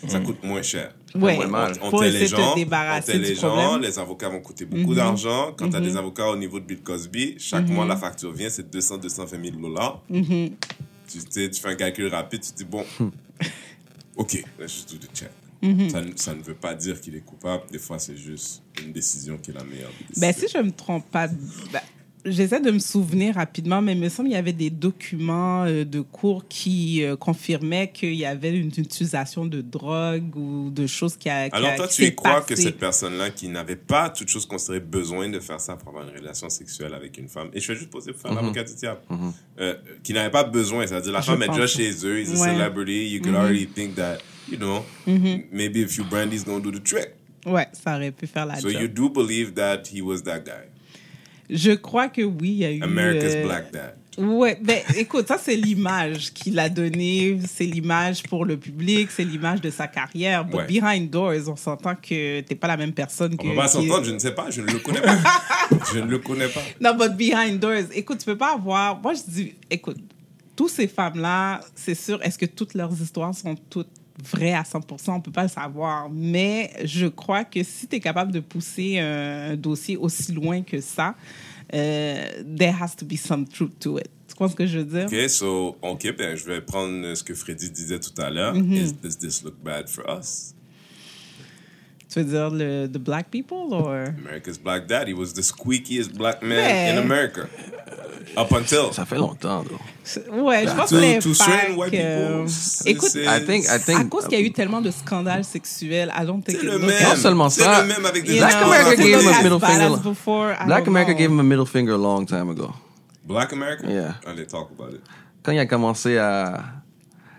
[0.07, 0.95] Ça coûte moins cher.
[1.14, 1.38] Ouais.
[1.40, 3.80] On, on les gens, on les gens, problème.
[3.80, 5.55] les avocats vont coûter beaucoup d'argent.
[5.57, 8.51] Quand tu as des avocats au niveau de Bill Cosby, chaque mois la facture vient,
[8.51, 10.03] c'est 200, 220 000 dollars.
[10.09, 12.84] tu, fais un calcul rapide, tu te dis, bon,
[14.16, 15.30] ok, let's just do the check.
[15.90, 17.62] ça, ne- ça ne veut pas dire qu'il est coupable.
[17.70, 19.90] Des fois, c'est juste une décision qui est la meilleure.
[20.18, 20.49] Ben, décisions.
[20.49, 21.80] si je me trompe pas, ben,
[22.25, 25.85] j'essaie de me souvenir rapidement, mais il me semble qu'il y avait des documents euh,
[25.85, 31.16] de cours qui euh, confirmaient qu'il y avait une utilisation de drogue ou de choses
[31.16, 31.49] qui a.
[31.51, 34.29] qui Alors a- toi, qui tu y crois que cette personne-là, qui n'avait pas toute
[34.29, 37.61] chose considérée besoin de faire ça pour avoir une relation sexuelle avec une femme, et
[37.61, 39.01] je vais juste poser pour faire l'avocat du diable,
[39.61, 42.25] euh, qui n'avait pas besoin, c'est-à-dire la Je femme est déjà chez eux, a Ouais.
[42.55, 44.18] celebrity, you could already think that,
[44.51, 44.85] you know,
[45.53, 47.11] maybe a few brandy's gonna do the trick.
[47.47, 48.81] Ouais, ça aurait pu faire la So job.
[48.81, 50.64] you do believe that he was that guy,
[51.51, 52.82] Je crois que oui, il y a eu.
[52.82, 53.95] America's euh, black dad.
[54.16, 59.24] Ouais, ben écoute, ça c'est l'image qu'il a donnée, c'est l'image pour le public, c'est
[59.24, 60.45] l'image de sa carrière.
[60.45, 60.66] But Ouais.
[60.66, 63.45] behind doors, on s'entend que t'es pas la même personne que.
[63.45, 65.18] On va pas s'entendre, je ne sais pas, je ne le connais pas.
[65.92, 66.61] je ne le connais pas.
[66.80, 69.01] Non, but behind doors, écoute, tu peux pas avoir.
[69.03, 69.99] Moi, je dis, écoute,
[70.55, 73.88] toutes ces femmes-là, c'est sûr, est-ce que toutes leurs histoires sont toutes
[74.22, 75.10] vraies à 100%?
[75.10, 76.08] On peut pas le savoir.
[76.10, 80.80] Mais je crois que si tu es capable de pousser un, dossier aussi loin que
[80.80, 81.14] ça,
[81.72, 84.08] euh, there has to be some truth to it.
[84.28, 85.06] Tu comprends ce que je veux dire?
[85.06, 88.54] Ok, so, ok, ben, je vais prendre ce que Freddy disait tout à l'heure.
[88.54, 88.72] Mm-hmm.
[88.72, 90.53] Is, does this look bad for us?
[92.14, 94.04] Tu veux dire le the black people or?
[94.24, 95.08] America's Black Dad.
[95.08, 97.48] He was the squeakiest black man in America.
[98.36, 98.92] Up until.
[98.92, 100.32] Ça fait longtemps, though.
[100.32, 102.52] Ouais, je pense To- que les to certain white euh, people,
[102.86, 103.98] Écoute, I think, I think.
[104.00, 106.78] à cause qu'il y a eu tellement de scandales sexuels, I don't think C'est le
[106.78, 107.02] même.
[107.02, 110.02] Non seulement ça, le même avec des Black America gave him a middle finger.
[110.08, 111.18] before, Black America know.
[111.18, 112.72] gave him a middle finger a long time ago.
[113.24, 113.88] Black America?
[113.88, 114.14] Yeah.
[114.24, 115.00] Allez, talk about it.
[115.42, 116.62] Quand il a commencé à.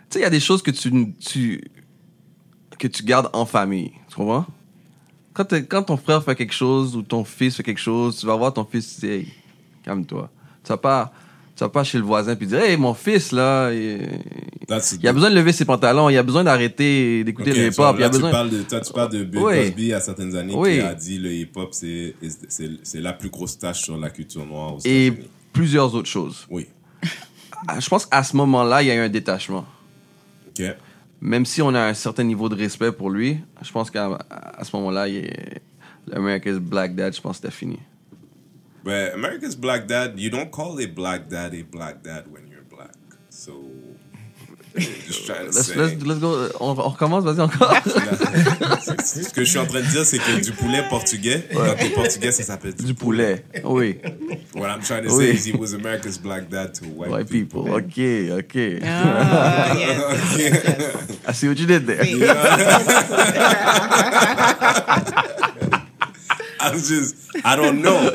[0.09, 1.61] Tu sais, il y a des choses que tu, tu,
[2.77, 3.91] que tu gardes en famille.
[4.09, 4.45] Tu comprends?
[5.35, 8.35] Quand, quand ton frère fait quelque chose ou ton fils fait quelque chose, tu vas
[8.35, 9.27] voir ton fils, tu dis, hey,
[9.83, 10.29] calme-toi.
[10.63, 11.11] Tu vas pas.
[11.55, 14.01] Tu vas pas chez le voisin puis dire Hey, mon fils, là, il,
[15.01, 17.95] il a besoin de lever ses pantalons, il a besoin d'arrêter d'écouter Ok, le hip-hop,
[17.97, 18.29] il là, a besoin.
[18.29, 19.55] tu, parles de, toi, tu parles de Bill Oui.
[19.67, 20.73] Cosby à certaines années Oui.
[20.73, 22.13] qui a dit le hip-hop, c'est,
[22.49, 25.13] c'est, c'est la plus grosse tâche sur la culture noire aux Et
[25.53, 26.45] plusieurs autres choses.
[26.49, 26.67] Oui.
[27.69, 29.65] Ah, Je pense qu'à ce moment-là, il y a eu un détachement.
[30.49, 30.61] OK.
[31.25, 34.19] Même si on a un certain niveau de respect pour lui, je pense qu'à
[34.61, 35.07] ce moment-là,
[36.07, 37.79] l'America's Black Dad, je pense que c'était fini.
[38.83, 42.61] But America's Black Dad, you don't call a black dad a black dad when you're
[42.69, 42.93] black.
[43.31, 43.53] So,
[44.77, 45.75] Let's, say.
[45.75, 46.49] let's, let's go.
[46.59, 47.73] On, on recommence, vas-y encore.
[49.05, 51.89] Ce que je suis en train de dire, c'est que du poulet portugais, quand t'es
[51.89, 53.45] portugais, ça s'appelle du, du poulet.
[53.63, 53.99] Oui.
[54.53, 55.27] What I'm trying to Oui.
[55.27, 57.61] say is he was America's black dad to white, White people.
[57.71, 57.99] Ok,
[58.37, 58.57] ok.
[58.83, 59.97] Ah, yes.
[61.27, 62.03] I see what you did there.
[66.59, 67.15] I'm just,
[67.45, 68.11] I don't know.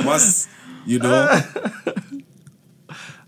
[0.86, 1.28] You know.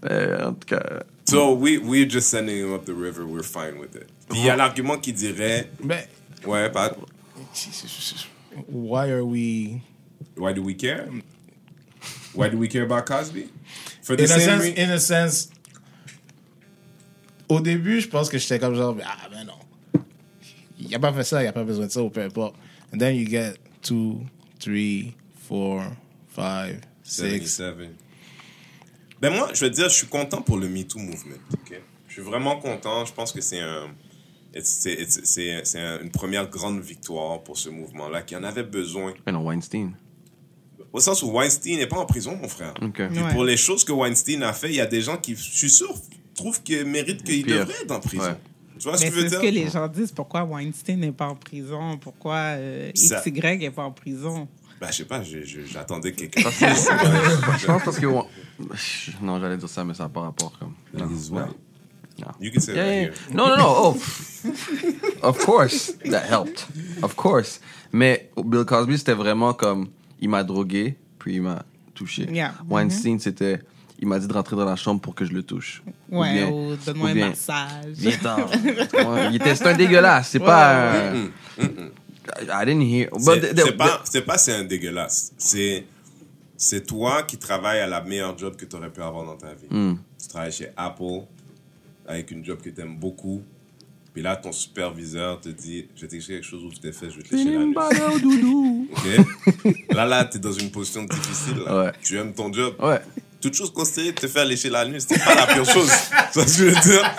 [0.04, 3.26] Euh, en tout cas, So we we're just sending him up the river.
[3.26, 4.08] We're fine with it.
[4.28, 6.06] Puis il y a l'argument qui dirait, Mais,
[6.46, 6.94] ouais, pas,
[8.68, 9.80] why are we
[10.36, 11.08] why do we care?
[12.34, 13.48] Why do we care about Cosby?
[14.02, 15.50] For the in a same sense, re- in a sense,
[17.48, 19.58] au début, je pense que j'étais comme genre, ah ben non.
[20.78, 22.56] Il a pas fait ça, il a pas besoin de ça, ou peu importe.
[22.92, 24.20] And then you get two,
[24.58, 25.14] three,
[25.46, 25.82] four,
[26.28, 27.54] five, six.
[27.54, 27.94] 77.
[29.22, 31.36] Ben moi, je veux dire, je suis content pour le MeToo movement.
[31.54, 31.80] ok?
[32.08, 33.04] Je suis vraiment content.
[33.06, 33.86] Je pense que c'est un,
[34.62, 34.98] c'est
[36.02, 39.14] une première grande victoire pour ce mouvement-là qui en avait besoin.
[39.24, 39.92] mais non, Weinstein.
[40.92, 42.74] Au sens où Weinstein n'est pas en prison, mon frère.
[42.82, 43.00] Ok.
[43.08, 43.32] Puis Ouais.
[43.32, 45.70] pour les choses que Weinstein a fait, il y a des gens qui, je suis
[45.70, 45.94] sûr,
[46.34, 48.24] trouvent qu'il mérite qu'il devrait être en prison.
[48.24, 48.36] Ouais.
[48.78, 49.48] Tu vois ce que je veux c'est ce dire?
[49.50, 50.12] que les gens disent.
[50.12, 51.96] Pourquoi Weinstein n'est pas en prison?
[51.98, 54.48] Pourquoi euh, XY n'est pas en prison?
[54.82, 56.40] Ben, je sais pas, j'attendais quelqu'un.
[56.50, 58.06] Je pense parce que.
[59.22, 60.52] Non, j'allais dire ça, mais ça n'a pas rapport.
[60.58, 60.74] Comme...
[60.92, 61.36] Non, non.
[61.36, 61.56] white.
[62.18, 62.26] Non.
[62.40, 63.02] You can say Yeah, that yeah.
[63.02, 63.12] here.
[63.32, 63.64] No, no, no.
[63.68, 63.96] Oh,
[65.22, 66.66] of course, that helped.
[67.00, 67.60] Of course.
[67.92, 69.86] Mais Bill Cosby, c'était vraiment comme
[70.20, 71.64] il m'a drogué, puis il m'a
[71.94, 72.28] touché.
[72.28, 72.52] Yeah.
[72.68, 73.60] Weinstein, c'était
[74.00, 75.80] il m'a dit de rentrer dans la chambre pour que je le touche.
[76.10, 77.92] Ou Ouais, bien- ou donne-moi ou un bien, massage.
[77.94, 78.36] Viens-t'en.
[79.12, 80.30] Ouais, il était, c'est un dégueulasse.
[80.30, 81.12] C'est pas.
[82.48, 83.08] I didn't hear.
[83.12, 85.32] But C'est pas, c'est pas c'est un dégueulasse.
[85.38, 85.84] C'est,
[86.56, 89.54] c'est toi qui travailles à la meilleure job que tu aurais pu avoir dans ta
[89.54, 89.66] vie.
[89.70, 89.96] Hmm.
[90.20, 91.22] Tu travailles chez Apple
[92.06, 93.42] avec une job que tu aimes beaucoup.
[94.12, 97.10] Puis là, ton superviseur te dit Je vais t'écrire quelque chose où tu t'es fait,
[97.10, 97.74] je vais te lécher la nuit.
[97.74, 98.88] Bada doudou.
[98.96, 99.94] Ok?
[99.94, 101.58] Là, là, tu es dans une position difficile.
[101.64, 101.84] là.
[101.86, 101.92] Ouais.
[102.02, 102.74] Tu aimes ton job.
[102.78, 103.00] Ouais.
[103.42, 105.90] Toute chose considérée, te faire lécher la nuit, c'est pas la pire chose.
[106.32, 107.14] Tu vois ce que je veux dire?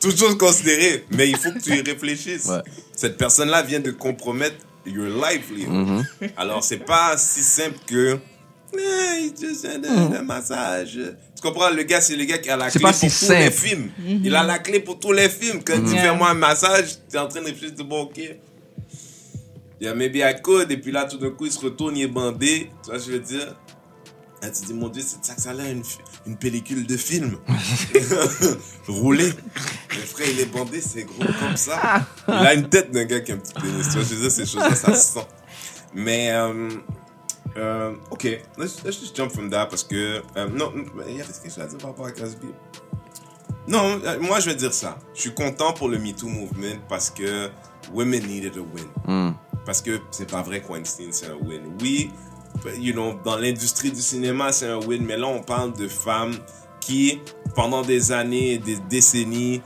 [0.00, 1.04] Toute chose considérée.
[1.10, 2.46] Mais il faut que tu y réfléchisses.
[2.46, 2.62] Ouais.
[2.96, 4.56] Cette personne-là vient de compromettre
[4.86, 5.72] your livelihood.
[6.20, 6.30] Mm-hmm.
[6.38, 8.18] Alors, c'est pas si simple que.
[8.74, 10.92] Eh, il te fait un, un massage.
[11.34, 11.70] Tu comprends?
[11.70, 12.72] Le gars, c'est le gars qui a la Mm-hmm.
[12.72, 13.90] Clé pas pour si tous les films.
[14.24, 15.60] Il a la clé pour tous les films.
[15.64, 16.02] Quand tu Yeah.
[16.12, 18.18] fais moi un massage, tu es en train de réfléchir, bon, ok.
[19.80, 20.70] Yeah, maybe I could.
[20.72, 22.70] Et puis là, tout d'un coup, il se retourne, il est bandé.
[22.82, 23.54] Tu vois ce que je veux dire?
[24.42, 25.82] Et tu dis, mon Dieu, c'est ça que ça a l'air, une,
[26.26, 27.38] une pellicule de film.
[28.88, 29.32] Roulé.
[29.90, 32.06] Le frère, il est bandé, c'est gros comme ça.
[32.28, 33.86] Il a une tête d'un gars qui a un petit pénis.
[33.88, 35.26] Tu vois, je veux dire, ces choses-là, ça se sent.
[35.94, 36.68] Mais, euh,
[37.56, 38.24] euh, ok,
[38.58, 40.72] let's, let's just jump from that parce que, euh, non,
[41.08, 42.48] il y avait quelque chose à dire par rapport à Cosby.
[43.68, 44.98] Non, euh, moi, je vais dire ça.
[45.14, 47.48] Je suis content pour le MeToo movement parce que
[47.92, 49.34] women needed a win.
[49.64, 51.62] Parce que c'est pas vrai que Weinstein, c'est un win.
[51.80, 52.10] Oui,
[52.78, 56.34] you know, dans l'industrie du cinéma, c'est un win, mais là, on parle de femmes
[56.80, 57.20] qui,
[57.54, 59.62] pendant des années et des décennies,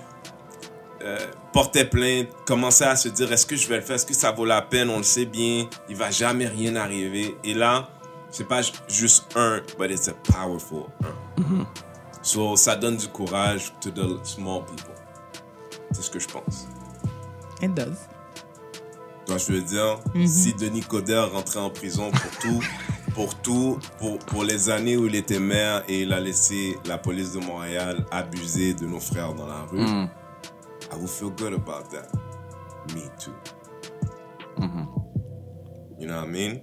[1.02, 1.18] euh,
[1.52, 4.30] portaient plainte, commençaient à se dire est-ce que je vais le faire, est-ce que ça
[4.32, 7.36] vaut la peine, on le sait bien, il va jamais rien arriver.
[7.42, 7.88] Et là,
[8.30, 11.66] c'est pas ju- juste un, but it's a powerful un.
[12.22, 14.94] So, ça donne du courage to the small people.
[15.92, 16.68] C'est ce que je pense.
[17.62, 17.96] It does.
[19.30, 22.64] Toi, je veux dire, si Denis Coderre rentrait en prison pour tout,
[23.14, 26.98] pour tout, pour, pour les années où il était maire et il a laissé la
[26.98, 30.08] police de Montréal abuser de nos frères dans la rue, I
[30.96, 32.08] would feel good about that.
[32.92, 33.30] Me too.
[36.00, 36.60] You know what I mean?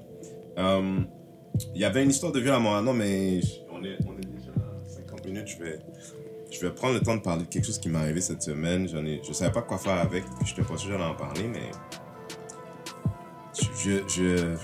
[0.57, 1.07] Um,
[1.73, 4.17] Il y avait une histoire de viol à Montréal, non, mais je- on est, on
[4.17, 5.47] est déjà à 50 minutes.
[5.47, 5.79] Je vais,
[6.51, 8.89] je vais prendre le temps de parler de quelque chose qui m'est arrivé cette semaine.
[8.89, 11.47] J'en ai, je savais pas quoi faire avec, puis je n'étais pas sûr d'en parler,
[11.47, 11.71] mais
[13.77, 14.55] je, je,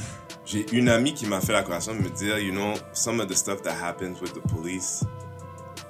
[0.45, 3.27] j'ai une amie qui m'a fait la correction de me dire, you know, some of
[3.27, 5.03] the stuff that happens with the police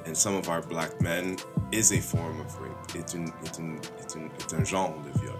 [0.06, 1.36] and some of our black men
[1.72, 2.96] is a form of rape.
[2.96, 5.36] Est, une, est, une, est, une, est un genre de viol.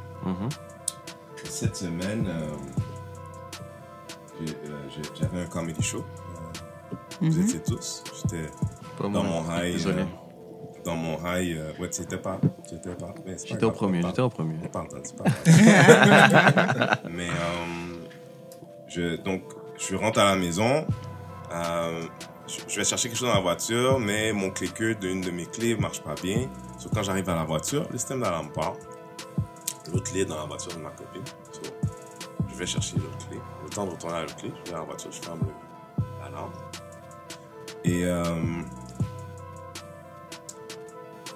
[1.44, 2.48] Cette semaine, euh,
[4.46, 6.00] j'ai, euh, j'avais un comedy show.
[6.00, 8.04] Euh, Vous étiez tous.
[8.16, 8.50] J'étais
[8.98, 9.44] Pas dans moi.
[9.46, 9.74] mon high.
[9.74, 10.02] Désolé.
[10.02, 10.06] euh,
[10.84, 11.58] dans mon high.
[11.58, 12.40] euh, ouais, c'était pas.
[12.68, 13.14] C'était pas.
[13.26, 14.56] mais c'est pas J'étais au premier, j'étais au premier.
[14.74, 17.00] entendu, c'est pas grave.
[17.12, 18.06] Mais euh,
[18.88, 19.44] je, donc,
[19.78, 20.86] je rentre à la maison.
[21.54, 22.04] euh,
[22.48, 25.46] je, je vais chercher quelque chose dans la voiture, mais mon cliqueur d'une de mes
[25.46, 26.50] clés marche pas bien.
[26.80, 28.74] So, quand j'arrive à la voiture, le système d'alarme part.
[29.94, 31.24] L'autre clé est dans la voiture de ma copine.
[31.52, 31.62] So,
[32.50, 33.38] je vais chercher l'autre clé.
[33.64, 35.40] Le temps de retourner à l'autre clé, je vais dans la voiture, je ferme
[36.22, 36.52] l'alarme.
[37.86, 38.24] Et, euh,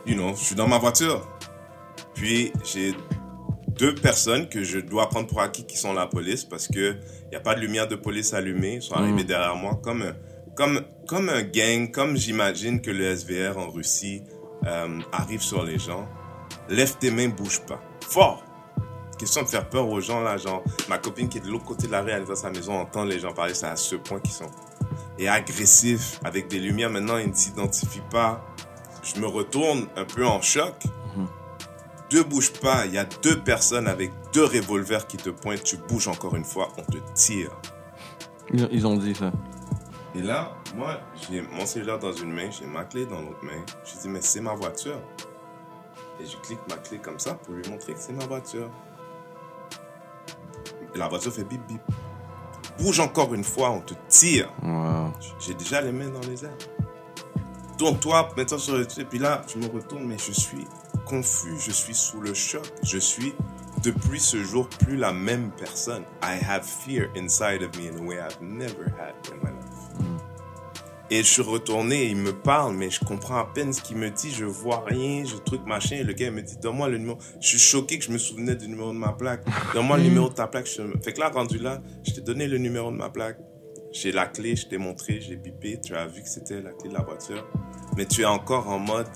[0.07, 1.27] you know, je suis dans ma voiture.
[2.13, 2.95] Puis, j'ai
[3.77, 6.97] deux personnes que je dois prendre pour acquis qui sont la police parce que
[7.29, 8.75] il y a pas de lumière de police allumée.
[8.75, 10.15] Ils sont arrivés derrière moi comme un,
[10.55, 14.23] comme, comme un gang, comme j'imagine que le SVR en Russie
[14.65, 16.07] euh, arrive sur les gens.
[16.69, 17.79] Lève tes mains, bouge pas.
[18.01, 18.43] Fort!
[19.19, 21.87] Question de faire peur aux gens, là, genre, ma copine qui est de l'autre côté
[21.87, 23.95] de la rue, elle est dans sa maison, entend les gens parler, c'est à ce
[23.95, 24.49] point qu'ils sont.
[25.17, 28.45] Et agressifs, avec des lumières, maintenant, ils ne s'identifient pas.
[29.15, 30.75] Je me retourne un peu en choc.
[32.09, 35.75] Deux bouge pas, il y a deux personnes avec deux revolvers qui te pointent, tu
[35.75, 37.51] bouges encore une fois, on te tire.
[38.53, 39.31] Ils, ils ont dit ça.
[40.15, 40.99] Et là, moi,
[41.29, 43.61] j'ai mon cellulaire dans une main, j'ai ma clé dans l'autre main.
[43.83, 44.99] Je dis, mais c'est ma voiture.
[46.21, 48.69] Et je clique ma clé comme ça pour lui montrer que c'est ma voiture.
[50.95, 51.81] Et la voiture fait bip bip.
[52.79, 54.49] Bouge encore une fois, on te tire.
[54.63, 55.11] Wow.
[55.39, 56.57] J'ai déjà les mains dans les airs.
[57.78, 60.65] Tourne-toi, mets-toi sur le Et puis là, je me retourne, mais je suis
[61.05, 62.63] confus, je suis sous le choc.
[62.84, 63.34] Je suis,
[63.84, 66.03] depuis ce jour, plus la même personne.
[66.23, 70.17] I have fear inside of me in a way I've never had in my life.
[71.09, 74.09] Et je suis retourné, il me parle, mais je comprends à peine ce qu'il me
[74.09, 75.97] dit, je vois rien, je truc machin.
[75.97, 77.17] Et le gars il me dit, donne-moi le numéro.
[77.39, 79.45] Je suis choqué que je me souvenais du numéro de ma plaque.
[79.73, 80.67] Donne-moi le numéro de ta plaque.
[80.67, 80.82] Je...
[81.01, 83.38] Fait que là, rendu là, je t'ai donné le numéro de ma plaque.
[83.91, 86.89] J'ai la clé, je t'ai montré, j'ai bipé, tu as vu que c'était la clé
[86.89, 87.45] de la voiture.
[87.95, 89.07] Mais tu es encore en mode,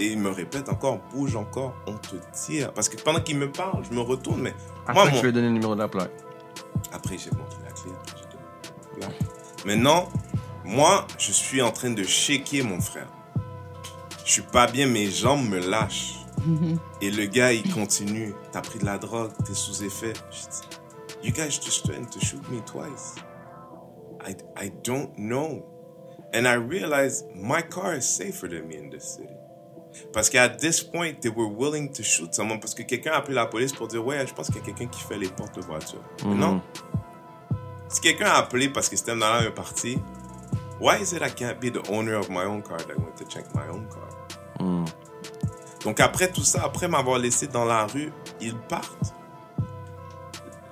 [0.00, 2.72] et il me répète encore, bouge encore, on te tire.
[2.74, 4.54] Parce que pendant qu'il me parle, je me retourne, mais
[4.86, 6.10] Après, moi, mon- lui as donné le numéro de la plaque.
[6.92, 7.90] après, j'ai montré la clé.
[8.02, 9.14] après, j'ai donné.
[9.64, 10.08] Maintenant,
[10.64, 13.08] moi, je suis en train de shaker mon frère.
[14.24, 16.16] Je suis pas bien, mes jambes me lâchent.
[17.00, 18.34] Et le gars, il continue.
[18.50, 20.12] T'as pris de la drogue, t'es sous effet.
[20.32, 23.14] Je dis, you guys just trying to shoot me twice.
[24.24, 25.64] I, I don't know.
[26.32, 29.34] And I realized my car is safer than me in this city.
[30.12, 32.60] Parce qu'à this point, they were willing to shoot someone.
[32.60, 34.64] Parce que quelqu'un a appelé la police pour dire, ouais, je pense qu'il y a
[34.64, 36.02] quelqu'un qui fait les portes de voiture.
[36.24, 36.62] Mais non.
[37.88, 39.98] Si quelqu'un a appelé parce que c'était dans un parti,
[40.80, 43.24] why is it I can't be the owner of my own car that went to
[43.26, 44.08] check my own car?
[44.58, 44.84] Hmm.
[45.84, 49.14] Donc après tout ça, après m'avoir laissé dans la rue, ils partent.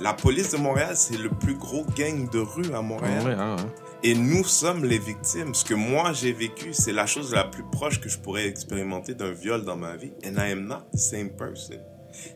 [0.01, 3.23] La police de Montréal, c'est le plus gros gang de rue à Montréal.
[3.23, 3.63] Ouais, ah ouais.
[4.03, 5.55] Et nous sommes les victimes.
[5.55, 9.15] Ce que moi j'ai vécu, c'est la chose la plus proche que je pourrais expérimenter
[9.15, 10.13] d'un viol dans ma vie.
[10.25, 11.77] And I am not the same person.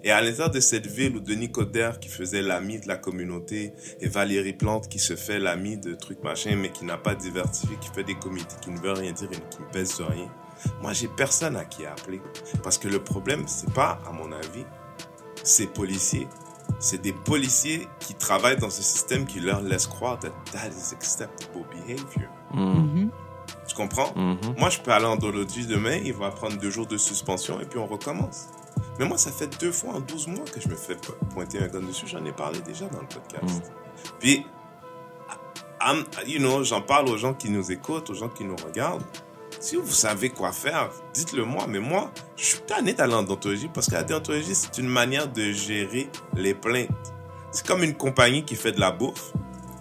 [0.02, 3.72] Et à l'intérieur de cette ville où Denis Coderre, qui faisait l'ami de la communauté,
[4.00, 7.76] et Valérie Plante, qui se fait l'ami de trucs machin, mais qui n'a pas diversifié,
[7.80, 10.30] qui fait des comités qui ne veulent rien dire et qui ne pèsent sur rien.
[10.82, 12.20] Moi, j'ai personne à qui appeler.
[12.62, 14.64] Parce que le problème, c'est pas, à mon avis,
[15.42, 16.28] ces policiers.
[16.78, 20.92] C'est des policiers qui travaillent dans ce système qui leur laisse croire that that is
[20.92, 22.30] acceptable behavior.
[22.52, 23.08] Hmm.
[23.66, 24.12] Tu comprends?
[24.14, 24.56] Mhm.
[24.58, 27.64] Moi, je peux aller en dologie demain, il va prendre deux jours de suspension et
[27.64, 28.48] puis on recommence.
[28.98, 31.60] Mais moi, ça fait deux fois en 12 mois que je me fais po- pointer
[31.62, 32.06] un gun dessus.
[32.06, 33.72] J'en ai parlé déjà dans le podcast.
[34.20, 34.44] Puis,
[35.80, 39.04] I'm- you know, j'en parle aux gens qui nous écoutent, aux gens qui nous regardent.
[39.64, 41.64] Si vous savez quoi faire, dites-le moi.
[41.66, 45.26] Mais moi, je suis tanné d'aller en déontologie parce que la déontologie, c'est une manière
[45.26, 46.90] de gérer les plaintes.
[47.50, 49.32] C'est comme une compagnie qui fait de la bouffe.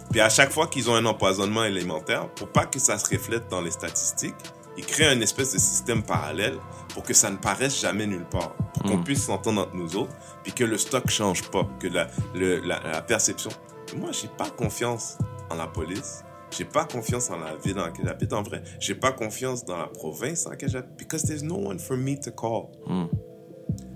[0.09, 3.49] Puis à chaque fois qu'ils ont un empoisonnement alimentaire, pour pas que ça se reflète
[3.49, 4.36] dans les statistiques,
[4.77, 6.57] ils créent un espèce de système parallèle
[6.93, 8.53] pour que ça ne paraisse jamais nulle part.
[8.75, 10.13] Pour qu'on puisse s'entendre entre nous autres,
[10.43, 13.51] puis que le stock change pas, que la, le- la, la perception.
[13.97, 15.17] Moi, j'ai pas confiance
[15.49, 16.23] en la police.
[16.56, 18.62] J'ai pas confiance en la ville dans laquelle j'habite en vrai.
[18.80, 20.97] J'ai pas confiance dans la province dans laquelle j'habite.
[20.97, 22.72] Because there's no one for me to call.
[22.86, 23.08] Hmm.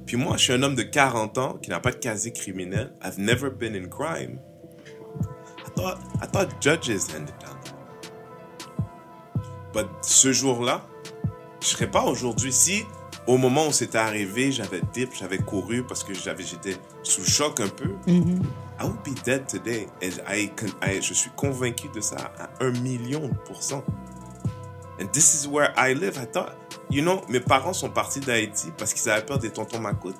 [0.06, 2.94] Puis moi, je suis un homme de 40 ans qui n'a pas de casier criminel.
[3.04, 4.40] I've never been in crime.
[5.78, 7.58] thought, I thought judges handed down.
[9.74, 10.82] But ce jour-là,
[11.62, 12.84] je serais pas aujourd'hui si
[13.28, 17.60] au moment où c'était arrivé, j'avais dip, j'avais couru parce que j'avais, j'étais sous choc
[17.60, 17.94] un peu.
[18.80, 19.88] I would be dead today.
[20.02, 23.84] Et I, con- I- je suis convaincu de ça à un million de pourcents.
[25.00, 26.18] And this is where I live.
[26.22, 26.54] I thought,
[26.90, 30.16] you know, mes parents sont partis d'Haïti parce qu'ils avaient peur des tontons macoutes.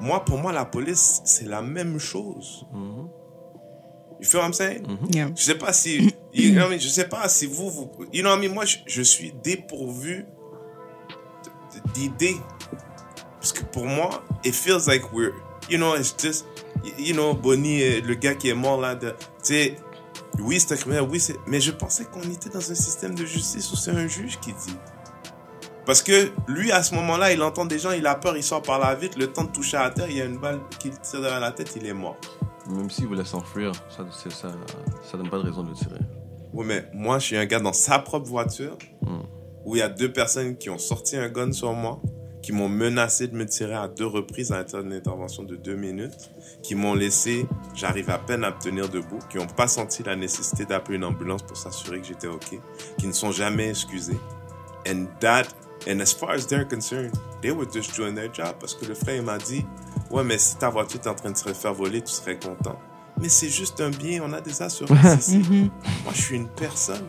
[0.00, 2.66] Moi, pour moi, la police, c'est la même chose.
[2.74, 4.86] You feel what I'm saying?
[5.14, 5.28] Yeah.
[5.34, 6.78] Je sais pas si, you know what I mean?
[6.80, 8.54] je sais pas si vous, vous you know what I mean?
[8.54, 10.26] Moi, je, je suis dépourvu
[11.94, 12.36] d'idées.
[13.40, 15.32] Parce que pour moi, it feels like we're,
[15.68, 16.46] you know, it's just,
[16.98, 19.06] you know, Bonnie, le gars qui est mort là, tu
[19.42, 19.76] sais,
[20.40, 23.24] oui, c'est un criminel, oui, c'est, mais je pensais qu'on était dans un système de
[23.24, 24.76] justice où c'est un juge qui dit.
[25.84, 28.62] Parce que lui, à ce moment-là, il entend des gens, il a peur, il sort
[28.62, 30.90] par la vitre, le temps de toucher à terre, il y a une balle qui
[30.90, 32.16] le tire dans la tête, il est mort.
[32.68, 34.48] Même s'il voulait s'enfuir, ça, ça,
[35.02, 36.00] ça donne pas de raison de le tirer.
[36.52, 39.20] Oui, mais moi, je suis un gars dans sa propre voiture Hmm.
[39.64, 42.00] où il y a deux personnes qui ont sorti un gun sur moi,
[42.46, 45.74] qui m'ont menacé de me tirer à deux reprises à l'intérieur d'une intervention de deux
[45.74, 46.30] minutes,
[46.62, 47.44] qui m'ont laissé,
[47.74, 51.02] j'arrive à peine à me tenir debout, qui n'ont pas senti la nécessité d'appeler une
[51.02, 52.60] ambulance pour s'assurer que j'étais OK,
[52.98, 54.20] qui ne sont jamais excusés.
[54.88, 55.46] And that,
[55.90, 57.10] and as far as they're concerned,
[57.42, 59.66] they were just doing their job parce que le frère il m'a dit,
[60.12, 62.78] ouais, mais si ta voiture est en train de se faire voler, tu serais content.
[63.20, 65.42] Mais c'est juste un bien, on a des assurances ici.
[66.04, 67.08] Moi, je suis une personne.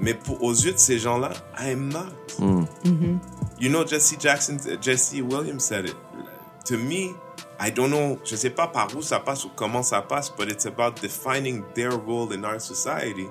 [0.00, 2.06] Mais pour, aux yeux de ces gens-là, I am not.
[2.38, 2.64] Mm.
[3.58, 5.96] You know, Jesse Jackson, uh, Jesse Williams said it.
[6.66, 7.14] To me,
[7.60, 10.50] I don't know, je sais pas par où ça passe ou comment ça passe, but
[10.50, 13.28] it's about defining their role in our society.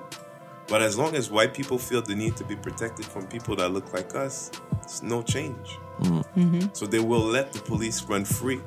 [0.66, 3.70] But as long as white people feel the need to be protected from people that
[3.70, 4.50] look like us,
[4.82, 5.78] it's no change.
[6.00, 6.40] Mm-hmm.
[6.40, 6.68] Mm-hmm.
[6.72, 8.60] So they will let the police run free.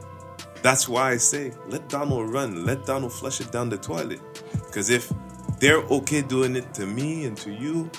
[0.62, 2.66] That's why I say, let Donald run.
[2.66, 4.22] Let Donald flush it down the toilet.
[4.66, 5.12] Because if
[5.60, 7.90] they're okay doing it to me and to you,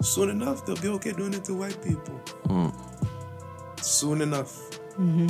[0.00, 2.14] soon enough, they'll be okay doing it to white people.
[2.46, 2.68] Hmm.
[3.80, 4.52] Soon enough.
[4.98, 5.28] Mm-hmm.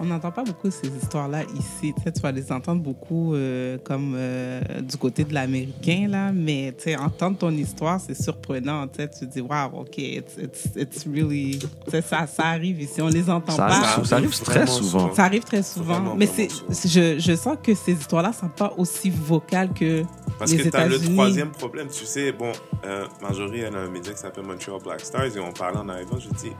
[0.00, 1.92] On n'entend pas beaucoup ces histoires-là ici.
[1.96, 6.30] Tu, sais, tu vas les entendre beaucoup euh, comme euh, du côté de l'américain, là.
[6.32, 8.86] Mais tu sais, entendre ton histoire, c'est surprenant.
[8.88, 11.58] Tu sais, tu te dis, wow, OK, it's, it's, it's really.
[11.58, 13.02] Tu sais, ça, ça arrive ici.
[13.02, 13.74] On les entend Ça pas.
[13.74, 15.14] arrive, ça arrive très souvent.
[15.14, 15.94] Ça arrive très souvent.
[15.94, 20.04] Vraiment, mais vraiment c'est, je, je sens que ces histoires-là sont pas aussi vocales que
[20.38, 21.14] Parce les que t'as le États-Unis.
[21.16, 21.88] troisième problème.
[21.88, 22.52] Tu sais, bon,
[22.84, 25.88] euh, Marjorie, elle a un média qui s'appelle Montreal Black Stars et on parlait en
[25.88, 26.52] arrivant, je dis,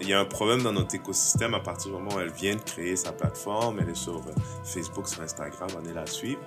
[0.00, 2.54] il y a- un problème dans notre écosystème à partir du moment où elle vient
[2.54, 4.20] de créer sa plateforme, elle est sur euh,
[4.64, 6.40] Facebook, sur Instagram, on est la suivre.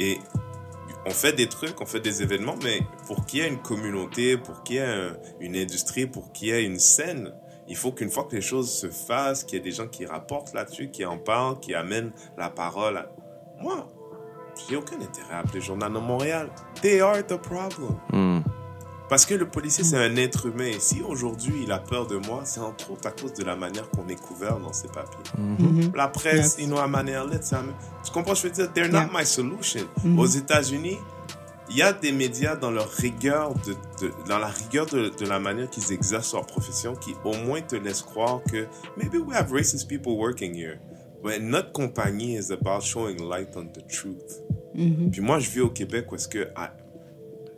[0.00, 0.18] Et
[1.06, 4.36] on fait des trucs, on fait des événements, mais pour qu'il y ait une communauté,
[4.36, 7.32] pour qu'il y ait un- une industrie, pour qu'il y ait une scène,
[7.68, 10.04] il faut qu'une fois que les choses se fassent, qu'il y ait des gens qui
[10.06, 12.96] rapportent là-dessus, qui en parlent, qui amènent la parole.
[12.96, 13.06] À...
[13.60, 13.88] Moi,
[14.68, 16.50] j'ai aucun intérêt à appeler le journal de Montréal.
[16.82, 17.96] They are the problem.
[18.12, 18.40] Mm.
[19.08, 20.66] Parce que le policier, c'est un être humain.
[20.66, 23.54] Et si aujourd'hui il a peur de moi, c'est entre autres à cause de la
[23.54, 25.22] manière qu'on est couvert dans ses papiers.
[25.38, 25.92] Mhm.
[25.94, 26.58] La presse, Yes.
[26.58, 29.04] you know, à manière Tu comprends, je veux dire, they're Yeah.
[29.06, 29.86] not my solution.
[30.04, 30.18] Mhm.
[30.18, 30.98] Aux États-Unis,
[31.70, 35.26] il y a des médias dans leur rigueur, de, de- dans la rigueur de, de
[35.26, 39.36] la manière qu'ils exercent leur profession, qui au moins te laissent croire que maybe we
[39.36, 40.78] have racist people working here.
[41.22, 44.42] But notre compagnie is about showing light on the truth.
[44.74, 46.48] Puis moi, je vis au Québec où est-ce que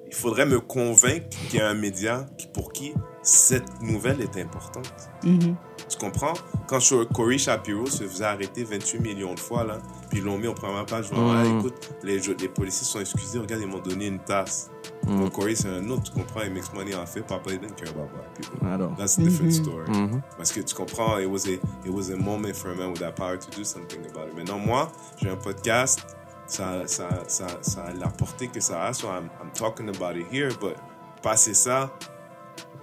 [0.08, 5.10] il faudrait me convaincre qu'il y a un média pour qui cette nouvelle est importante.
[5.22, 6.34] Tu comprends?
[6.66, 6.78] Quand
[7.14, 9.78] Corey Shapiro se faisait arrêter 28 millions de fois, là,
[10.10, 13.38] puis ils l'ont mis en première page, genre, Ah, écoute, les, les policiers sont excusés,
[13.38, 14.70] regarde, ils m'ont donné une tasse.
[15.06, 17.88] Donc, Corey, c'est un autre, tu comprends, il makes money en fait, papa, didn't care
[17.88, 18.58] about black people.
[18.98, 19.88] That's a different story.
[19.90, 20.20] Mhm.
[20.36, 21.52] Parce que tu comprends, it was, a,
[21.86, 24.36] it was a moment for a man with that power to do something about it.
[24.36, 24.92] Maintenant, moi,
[25.22, 26.17] j'ai un podcast,
[26.48, 30.16] ça, ça, ça, ça a la portée que ça a, so I'm, I'm talking about
[30.18, 30.76] it here, but
[31.22, 31.90] passer ça,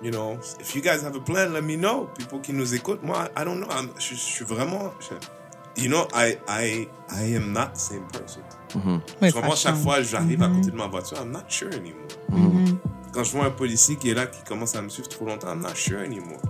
[0.01, 2.07] you know, if you guys have a plan, let me know.
[2.18, 5.89] People qui nous écoutent, moi, I don't know, I'm- je, je suis vraiment, je- you
[5.89, 8.41] know, I, I, I am not the same person.
[9.32, 12.07] Comprends, ça chaque fois, j'arrive à côté de ma voiture, I'm not sure anymore.
[13.13, 15.49] Quand je vois un policier qui est là, qui commence à me suivre trop longtemps,
[15.53, 16.41] I'm not sure anymore.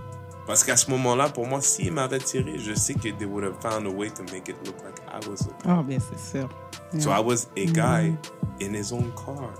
[0.47, 3.59] Parce qu'à ce moment-là, pour moi, s'il m'avait tiré, je sais que they would have
[3.61, 6.49] found a way to make it look like I was a Ah, bien, c'est sûr.
[6.99, 8.15] So I was a guy
[8.61, 9.53] in his own car.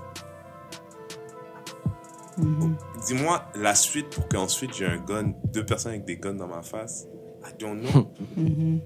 [3.06, 6.62] Dis-moi la suite pour qu'ensuite j'ai un gun, deux personnes avec des guns dans ma
[6.62, 7.06] face.
[7.44, 8.10] I don't know.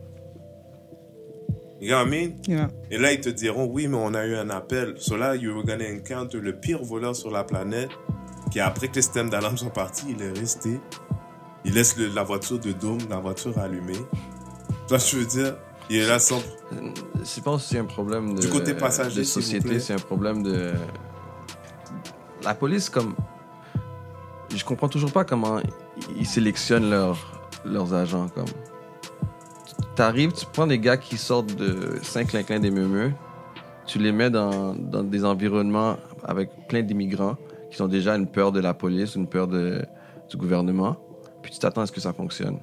[1.82, 2.32] You know what I mean?
[2.47, 2.68] Yeah.
[2.91, 4.97] Et là, ils te diront, oui, mais on a eu un appel.
[4.99, 7.88] So là, you were gonna encounter le pire voleur sur la planète,
[8.51, 10.78] qui après que les systèmes d'alarme sont partis, il est resté.
[11.64, 13.97] Il laisse le- la voiture de Dôme, la voiture allumée.
[14.88, 15.57] Toi, je veux dire,
[15.91, 16.41] Il est là sans.
[16.70, 20.45] Je pense que c'est un problème de, Du côté passager, de société, c'est un problème
[20.45, 20.70] de.
[22.45, 23.16] La police, comme.
[24.55, 25.61] Je comprends toujours pas comment
[26.16, 27.18] ils sélectionnent leurs,
[27.64, 28.28] leurs agents.
[28.28, 28.47] Comme.
[29.97, 33.12] T'arrives, tu prends des gars qui sortent de Saint-Clinclin des Meumeux,
[33.84, 37.36] tu les mets dans, dans des environnements avec plein d'immigrants
[37.70, 39.84] qui ont déjà une peur de la police, une peur de,
[40.28, 40.97] du gouvernement,
[41.43, 42.59] puis tu t'attends à ce que ça fonctionne.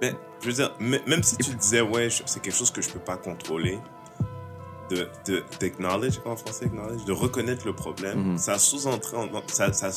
[0.00, 2.98] Mais, je veux dire, même si tu disais, ouais, c'est quelque chose que je peux
[3.00, 3.78] pas contrôler,
[4.90, 5.44] de, de,
[6.24, 8.38] en français, acknowledge, de reconnaître le problème, Mhm.
[8.38, 9.90] ça sous-entrait, en- ça, ça,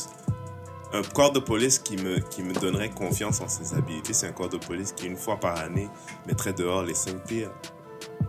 [0.92, 4.32] un corps de police qui me, qui me donnerait confiance en ses habilités, c'est un
[4.32, 5.88] corps de police qui, une fois par année,
[6.28, 7.50] mettrait dehors les cinq pires.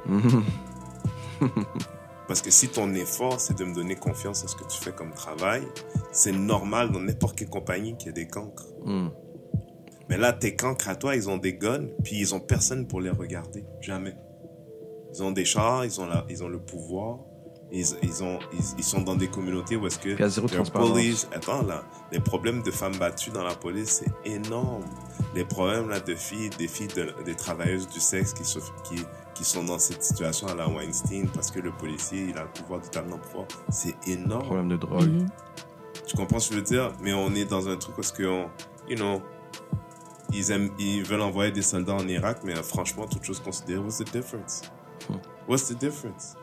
[2.28, 4.92] Parce que si ton effort, c'est de me donner confiance en ce que tu fais
[4.92, 5.62] comme travail,
[6.12, 8.66] c'est normal dans n'importe quelle compagnie qu'il y ait des cancres.
[8.84, 9.10] Hmm.
[10.10, 13.02] Mais là, tes cancres à toi, ils ont des guns, puis ils ont personne pour
[13.02, 13.66] les regarder.
[13.82, 14.16] Jamais.
[15.14, 17.20] Ils ont des chars, ils ont, la, ils ont le pouvoir.
[17.72, 20.10] Ils, ils, ont, ils, ils sont dans des communautés où est-ce que...
[20.10, 21.26] Il y a zéro bullies.
[21.34, 24.84] Attends, là, les problèmes de femmes battues dans la police, c'est énorme.
[25.34, 29.04] Les problèmes, là, de filles, des filles, de, des travailleuses du sexe qui, se, qui,
[29.34, 32.50] qui sont dans cette situation à la Weinstein parce que le policier, il a le
[32.50, 33.48] pouvoir du talent pouvoir.
[33.70, 34.46] C'est énorme.
[34.46, 35.26] Problème de drogue.
[36.06, 36.94] Tu comprends ce que je veux dire?
[37.02, 38.50] Mais on est dans un truc parce que, on-
[38.88, 39.22] you know,
[40.34, 43.80] ils, aiment, ils veulent envoyer des soldats en Irak, mais euh, franchement, toute chose considérée,
[43.80, 44.62] what's the difference?
[45.10, 45.16] Hmm.
[45.48, 46.36] What's the difference?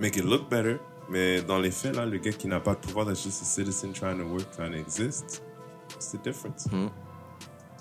[0.00, 0.78] Make it look better,
[1.08, 3.44] mais dans les faits, là, le gars qui n'a pas de pouvoir, that's just a
[3.44, 5.42] citizen trying to work, trying to exist.
[5.92, 6.66] What's the difference?
[6.70, 6.88] Hmm.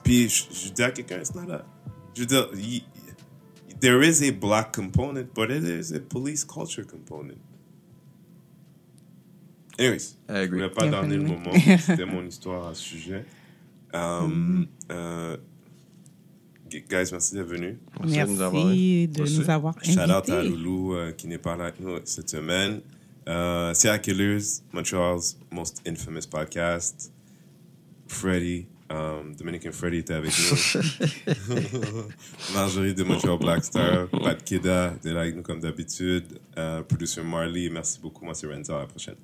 [0.03, 1.63] Puis, je, je dis à quelqu'un, it's not a.
[2.13, 2.83] Je veux dire, y-
[3.79, 7.37] there is a black component, but it is a police culture component.
[9.79, 10.57] Anyways, I je agree.
[10.59, 11.51] voulais pas donner le moment.
[11.79, 13.25] C'était mon histoire à ce sujet.
[13.93, 15.37] Um, euh,
[16.69, 17.75] guys, merci d'être venus.
[18.03, 20.43] Merci de nous avoir- de nous avoir Shout out à invités.
[20.49, 22.81] Loulou euh, qui n'est pas là avec nous cette semaine.
[23.27, 27.11] Euh, Serial Killers, Montreal's most infamous podcast.
[28.07, 30.81] Freddy, um, Dominican Freddy était avec nous.
[32.53, 36.39] Marjorie de Montreal Black Star, Pat Kida était là avec nous comme d'habitude.
[36.57, 38.25] Euh, producer Marley, merci beaucoup.
[38.25, 38.73] Moi, c'est Renzo.
[38.73, 39.15] À la prochaine.